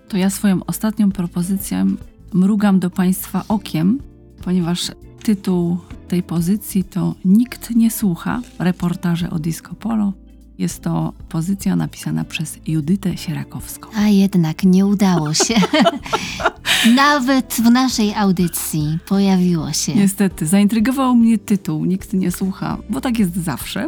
To 0.10 0.18
ja 0.18 0.30
swoją 0.30 0.66
ostatnią 0.66 1.12
propozycją 1.12 1.96
mrugam 2.34 2.80
do 2.80 2.90
Państwa 2.90 3.44
okiem, 3.48 4.00
ponieważ 4.44 4.92
tytuł 5.24 5.78
tej 6.08 6.24
pozycji 6.24 6.84
to 6.84 7.16
Nikt 7.26 7.70
nie 7.70 7.92
słucha 7.92 8.42
reportaże 8.60 9.30
o 9.30 9.40
disco 9.40 9.76
polo. 9.76 10.14
Jest 10.58 10.82
to 10.82 11.14
pozycja 11.30 11.76
napisana 11.76 12.24
przez 12.24 12.60
Judytę 12.68 13.18
Sierakowską. 13.18 13.90
A 13.96 14.08
jednak 14.08 14.64
nie 14.64 14.86
udało 14.86 15.34
się. 15.34 15.54
Nawet 16.86 17.54
w 17.54 17.72
naszej 17.72 18.14
audycji 18.14 18.98
pojawiło 19.08 19.74
się. 19.74 19.96
Niestety, 19.96 20.46
zaintrygował 20.46 21.16
mnie 21.16 21.38
tytuł 21.38 21.86
Nikt 21.86 22.14
nie 22.14 22.32
słucha, 22.32 22.78
bo 22.90 23.02
tak 23.02 23.20
jest 23.20 23.36
zawsze. 23.36 23.88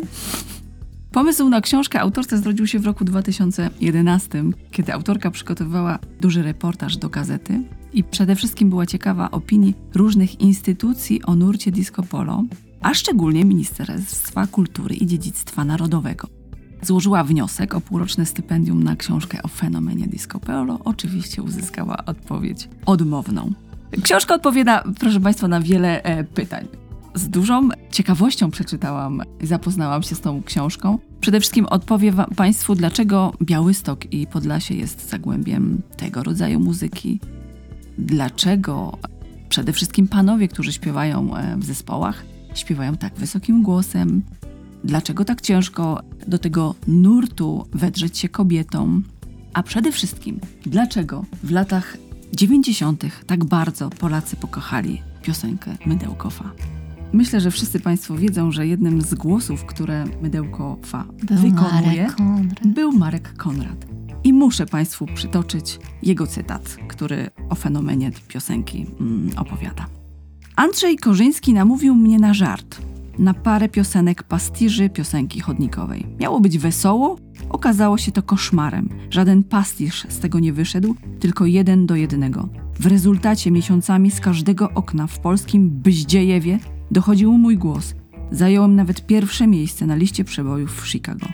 Pomysł 1.12 1.50
na 1.50 1.62
książkę 1.62 2.00
autorce 2.00 2.38
zrodził 2.38 2.68
się 2.68 2.80
w 2.80 2.86
roku 2.86 3.06
2011, 3.06 4.44
kiedy 4.72 4.94
autorka 4.94 5.32
przygotowywała 5.32 6.00
duży 6.22 6.44
reportaż 6.44 6.98
do 6.98 7.10
gazety 7.10 7.62
i 7.94 8.04
przede 8.04 8.36
wszystkim 8.36 8.70
była 8.70 8.86
ciekawa 8.86 9.32
opinii 9.32 9.74
różnych 9.94 10.42
instytucji 10.42 11.24
o 11.24 11.36
nurcie 11.36 11.72
disco 11.72 12.04
polo, 12.04 12.44
a 12.82 12.94
szczególnie 12.94 13.46
Ministerstwa 13.46 14.48
Kultury 14.48 14.96
i 14.96 15.06
Dziedzictwa 15.06 15.66
Narodowego. 15.66 16.28
Złożyła 16.82 17.24
wniosek 17.24 17.76
o 17.76 17.82
półroczne 17.82 18.26
stypendium 18.26 18.84
na 18.84 18.96
książkę 18.96 19.44
o 19.44 19.48
fenomenie 19.48 20.08
disco 20.08 20.40
polo. 20.40 20.80
Oczywiście 20.86 21.44
uzyskała 21.44 22.06
odpowiedź 22.06 22.70
odmowną. 22.86 23.52
Książka 24.04 24.36
odpowiada, 24.36 24.84
proszę 25.00 25.20
Państwa, 25.20 25.48
na 25.48 25.62
wiele 25.62 26.04
e, 26.04 26.24
pytań. 26.24 26.68
Z 27.16 27.30
dużą 27.30 27.70
ciekawością 27.92 28.52
przeczytałam 28.52 29.22
i 29.42 29.48
zapoznałam 29.48 30.04
się 30.04 30.16
z 30.16 30.22
tą 30.22 30.44
książką. 30.44 31.00
Przede 31.22 31.40
wszystkim 31.40 31.66
odpowie 31.66 32.14
Państwu, 32.36 32.76
dlaczego 32.76 33.34
Białystok 33.42 34.14
i 34.14 34.28
Podlasie 34.28 34.76
jest 34.76 35.10
zagłębiem 35.10 35.82
tego 35.98 36.24
rodzaju 36.24 36.60
muzyki. 36.60 37.20
Dlaczego 37.98 38.98
przede 39.50 39.74
wszystkim 39.74 40.08
panowie, 40.08 40.48
którzy 40.48 40.74
śpiewają 40.74 41.36
e, 41.36 41.58
w 41.58 41.64
zespołach, 41.64 42.26
śpiewają 42.56 42.98
tak 42.98 43.16
wysokim 43.16 43.64
głosem. 43.64 44.22
Dlaczego 44.86 45.26
tak 45.26 45.42
ciężko 45.42 46.02
do 46.28 46.40
tego 46.40 46.76
nurtu 46.88 47.68
wedrzeć 47.74 48.18
się 48.18 48.30
kobietom? 48.30 49.04
A 49.54 49.64
przede 49.64 49.92
wszystkim, 49.92 50.40
dlaczego 50.66 51.26
w 51.44 51.52
latach 51.52 51.98
90. 52.34 53.06
tak 53.28 53.46
bardzo 53.46 53.90
Polacy 53.90 54.36
pokochali 54.36 55.02
piosenkę 55.22 55.76
Mydełkowa? 55.86 56.52
Myślę, 57.14 57.42
że 57.42 57.52
wszyscy 57.52 57.80
Państwo 57.80 58.16
wiedzą, 58.16 58.52
że 58.52 58.68
jednym 58.68 59.02
z 59.02 59.14
głosów, 59.14 59.66
które 59.66 60.06
Mydełkowa 60.22 61.06
Był 61.24 61.38
wykonuje, 61.38 62.08
Marek 62.08 62.16
był 62.66 62.92
Marek 62.92 63.34
Konrad. 63.38 63.86
I 64.24 64.34
muszę 64.34 64.66
Państwu 64.66 65.06
przytoczyć 65.06 65.80
jego 66.04 66.28
cytat, 66.28 66.78
który 66.88 67.30
o 67.50 67.56
fenomenie 67.56 68.12
piosenki 68.28 68.86
mm, 69.00 69.30
opowiada. 69.38 69.86
Andrzej 70.56 70.98
Korzyński 70.98 71.54
namówił 71.54 71.96
mnie 71.96 72.20
na 72.20 72.34
żart, 72.34 72.82
na 73.20 73.34
parę 73.34 73.70
piosenek 73.70 74.24
pastiży 74.24 74.90
piosenki 74.90 75.40
chodnikowej. 75.40 76.06
Miało 76.20 76.40
być 76.40 76.58
wesoło, 76.58 77.18
okazało 77.50 77.98
się 77.98 78.12
to 78.12 78.24
koszmarem. 78.24 78.90
Żaden 79.10 79.44
pastiż 79.44 80.06
z 80.10 80.20
tego 80.20 80.40
nie 80.40 80.54
wyszedł, 80.54 80.96
tylko 81.20 81.46
jeden 81.46 81.86
do 81.86 81.96
jednego. 81.96 82.50
W 82.80 82.86
rezultacie 82.86 83.52
miesiącami 83.52 84.12
z 84.12 84.20
każdego 84.20 84.72
okna 84.74 85.08
w 85.08 85.20
polskim 85.20 85.70
Bździejewie 85.70 86.60
dochodził 86.92 87.38
mój 87.38 87.58
głos. 87.58 87.96
Zająłem 88.32 88.76
nawet 88.76 89.06
pierwsze 89.06 89.48
miejsce 89.48 89.86
na 89.86 89.96
liście 89.96 90.24
przebojów 90.24 90.82
w 90.82 90.88
Chicago. 90.88 91.28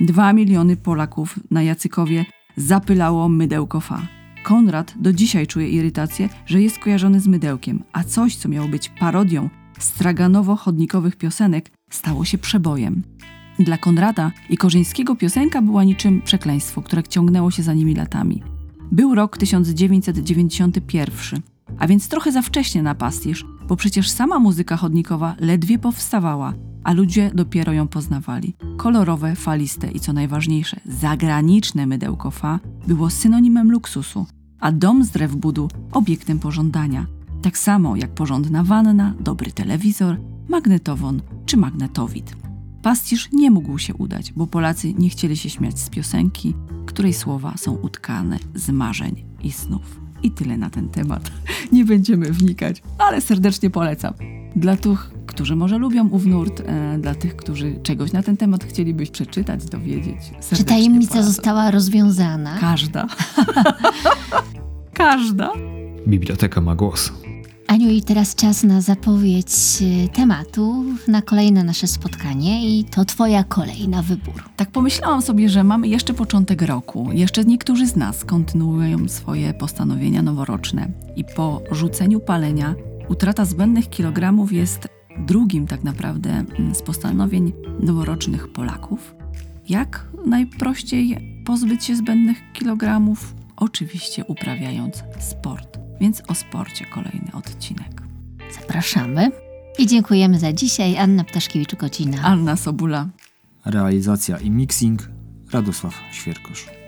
Dwa 0.00 0.32
miliony 0.32 0.76
Polaków 0.76 1.38
na 1.50 1.62
Jacykowie 1.62 2.24
zapylało 2.56 3.28
mydełko 3.28 3.80
fa. 3.80 4.02
Konrad 4.44 4.94
do 5.00 5.12
dzisiaj 5.12 5.46
czuje 5.46 5.68
irytację, 5.68 6.28
że 6.46 6.62
jest 6.62 6.78
kojarzony 6.78 7.20
z 7.20 7.26
mydełkiem, 7.26 7.82
a 7.92 8.04
coś, 8.04 8.36
co 8.36 8.48
miało 8.48 8.68
być 8.68 8.88
parodią 8.88 9.48
straganowo-chodnikowych 9.82 11.16
piosenek, 11.16 11.70
stało 11.90 12.24
się 12.24 12.38
przebojem. 12.38 13.02
Dla 13.58 13.78
Konrada 13.78 14.32
i 14.50 14.56
Korzyńskiego 14.56 15.16
piosenka 15.16 15.62
była 15.62 15.84
niczym 15.84 16.22
przekleństwo, 16.22 16.82
które 16.82 17.02
ciągnęło 17.02 17.50
się 17.50 17.62
za 17.62 17.74
nimi 17.74 17.94
latami. 17.94 18.42
Był 18.92 19.14
rok 19.14 19.38
1991, 19.38 21.40
a 21.78 21.86
więc 21.86 22.08
trochę 22.08 22.32
za 22.32 22.42
wcześnie 22.42 22.82
na 22.82 22.94
pastisz, 22.94 23.44
bo 23.68 23.76
przecież 23.76 24.10
sama 24.10 24.38
muzyka 24.38 24.76
chodnikowa 24.76 25.34
ledwie 25.40 25.78
powstawała, 25.78 26.54
a 26.84 26.92
ludzie 26.92 27.30
dopiero 27.34 27.72
ją 27.72 27.88
poznawali. 27.88 28.54
Kolorowe, 28.76 29.36
faliste 29.36 29.90
i 29.90 30.00
co 30.00 30.12
najważniejsze, 30.12 30.80
zagraniczne 30.86 31.86
mydełko 31.86 32.30
fa 32.30 32.60
było 32.86 33.10
synonimem 33.10 33.72
luksusu, 33.72 34.26
a 34.60 34.72
dom 34.72 35.04
z 35.04 35.10
drew 35.10 35.36
budu 35.36 35.68
obiektem 35.92 36.38
pożądania. 36.38 37.06
Tak 37.42 37.58
samo 37.58 37.96
jak 37.96 38.10
porządna 38.10 38.64
wanna, 38.64 39.14
dobry 39.20 39.52
telewizor, 39.52 40.16
magnetowon 40.48 41.22
czy 41.46 41.56
magnetowid. 41.56 42.36
Pastisz 42.82 43.28
nie 43.32 43.50
mógł 43.50 43.78
się 43.78 43.94
udać, 43.94 44.32
bo 44.32 44.46
Polacy 44.46 44.94
nie 44.94 45.08
chcieli 45.08 45.36
się 45.36 45.50
śmiać 45.50 45.78
z 45.78 45.90
piosenki, 45.90 46.54
której 46.86 47.12
słowa 47.12 47.54
są 47.56 47.72
utkane 47.72 48.38
z 48.54 48.70
marzeń 48.70 49.24
i 49.42 49.52
snów. 49.52 50.00
I 50.22 50.30
tyle 50.30 50.56
na 50.56 50.70
ten 50.70 50.88
temat. 50.88 51.30
Nie 51.72 51.84
będziemy 51.84 52.32
wnikać, 52.32 52.82
ale 52.98 53.20
serdecznie 53.20 53.70
polecam. 53.70 54.14
Dla 54.56 54.76
tych, 54.76 55.10
którzy 55.26 55.56
może 55.56 55.78
lubią 55.78 56.08
ów 56.08 56.26
nurt, 56.26 56.60
e, 56.66 56.98
dla 56.98 57.14
tych, 57.14 57.36
którzy 57.36 57.78
czegoś 57.82 58.12
na 58.12 58.22
ten 58.22 58.36
temat 58.36 58.64
chcielibyś 58.64 59.10
przeczytać, 59.10 59.64
dowiedzieć. 59.64 60.16
Czy 60.16 60.42
serdecznie 60.42 60.64
tajemnica 60.64 61.12
polecam. 61.12 61.32
została 61.32 61.70
rozwiązana? 61.70 62.58
Każda. 62.60 63.06
Każda. 64.92 65.52
Biblioteka 66.06 66.60
ma 66.60 66.76
głos. 66.76 67.12
Aniu, 67.70 67.90
i 67.90 68.02
teraz 68.02 68.34
czas 68.34 68.62
na 68.62 68.80
zapowiedź 68.80 69.52
e, 69.82 70.08
tematu 70.08 70.84
na 71.08 71.22
kolejne 71.22 71.64
nasze 71.64 71.86
spotkanie 71.86 72.78
i 72.78 72.84
to 72.84 73.04
twoja 73.04 73.44
kolej 73.44 73.88
na 73.88 74.02
wybór. 74.02 74.44
Tak 74.56 74.70
pomyślałam 74.70 75.22
sobie, 75.22 75.48
że 75.48 75.64
mamy 75.64 75.88
jeszcze 75.88 76.14
początek 76.14 76.62
roku. 76.62 77.08
Jeszcze 77.12 77.44
niektórzy 77.44 77.86
z 77.86 77.96
nas 77.96 78.24
kontynuują 78.24 79.08
swoje 79.08 79.54
postanowienia 79.54 80.22
noworoczne. 80.22 80.88
I 81.16 81.24
po 81.24 81.62
rzuceniu 81.70 82.20
palenia 82.20 82.74
utrata 83.08 83.44
zbędnych 83.44 83.90
kilogramów 83.90 84.52
jest 84.52 84.88
drugim 85.18 85.66
tak 85.66 85.84
naprawdę 85.84 86.30
mm, 86.30 86.74
z 86.74 86.82
postanowień 86.82 87.52
noworocznych 87.80 88.48
Polaków. 88.48 89.14
Jak 89.68 90.06
najprościej 90.26 91.18
pozbyć 91.46 91.84
się 91.84 91.96
zbędnych 91.96 92.52
kilogramów? 92.52 93.34
Oczywiście 93.56 94.24
uprawiając 94.24 95.02
sport. 95.18 95.89
Więc 96.00 96.22
o 96.28 96.34
sporcie 96.34 96.84
kolejny 96.86 97.32
odcinek. 97.32 98.02
Zapraszamy 98.60 99.30
i 99.78 99.86
dziękujemy 99.86 100.38
za 100.38 100.52
dzisiaj. 100.52 100.98
Anna 100.98 101.24
Ptaszkiewicz-Kocina. 101.24 102.18
Anna 102.22 102.56
Sobula. 102.56 103.08
Realizacja 103.64 104.38
i 104.38 104.50
mixing 104.50 105.08
Radosław 105.52 105.94
Świerkosz. 106.12 106.79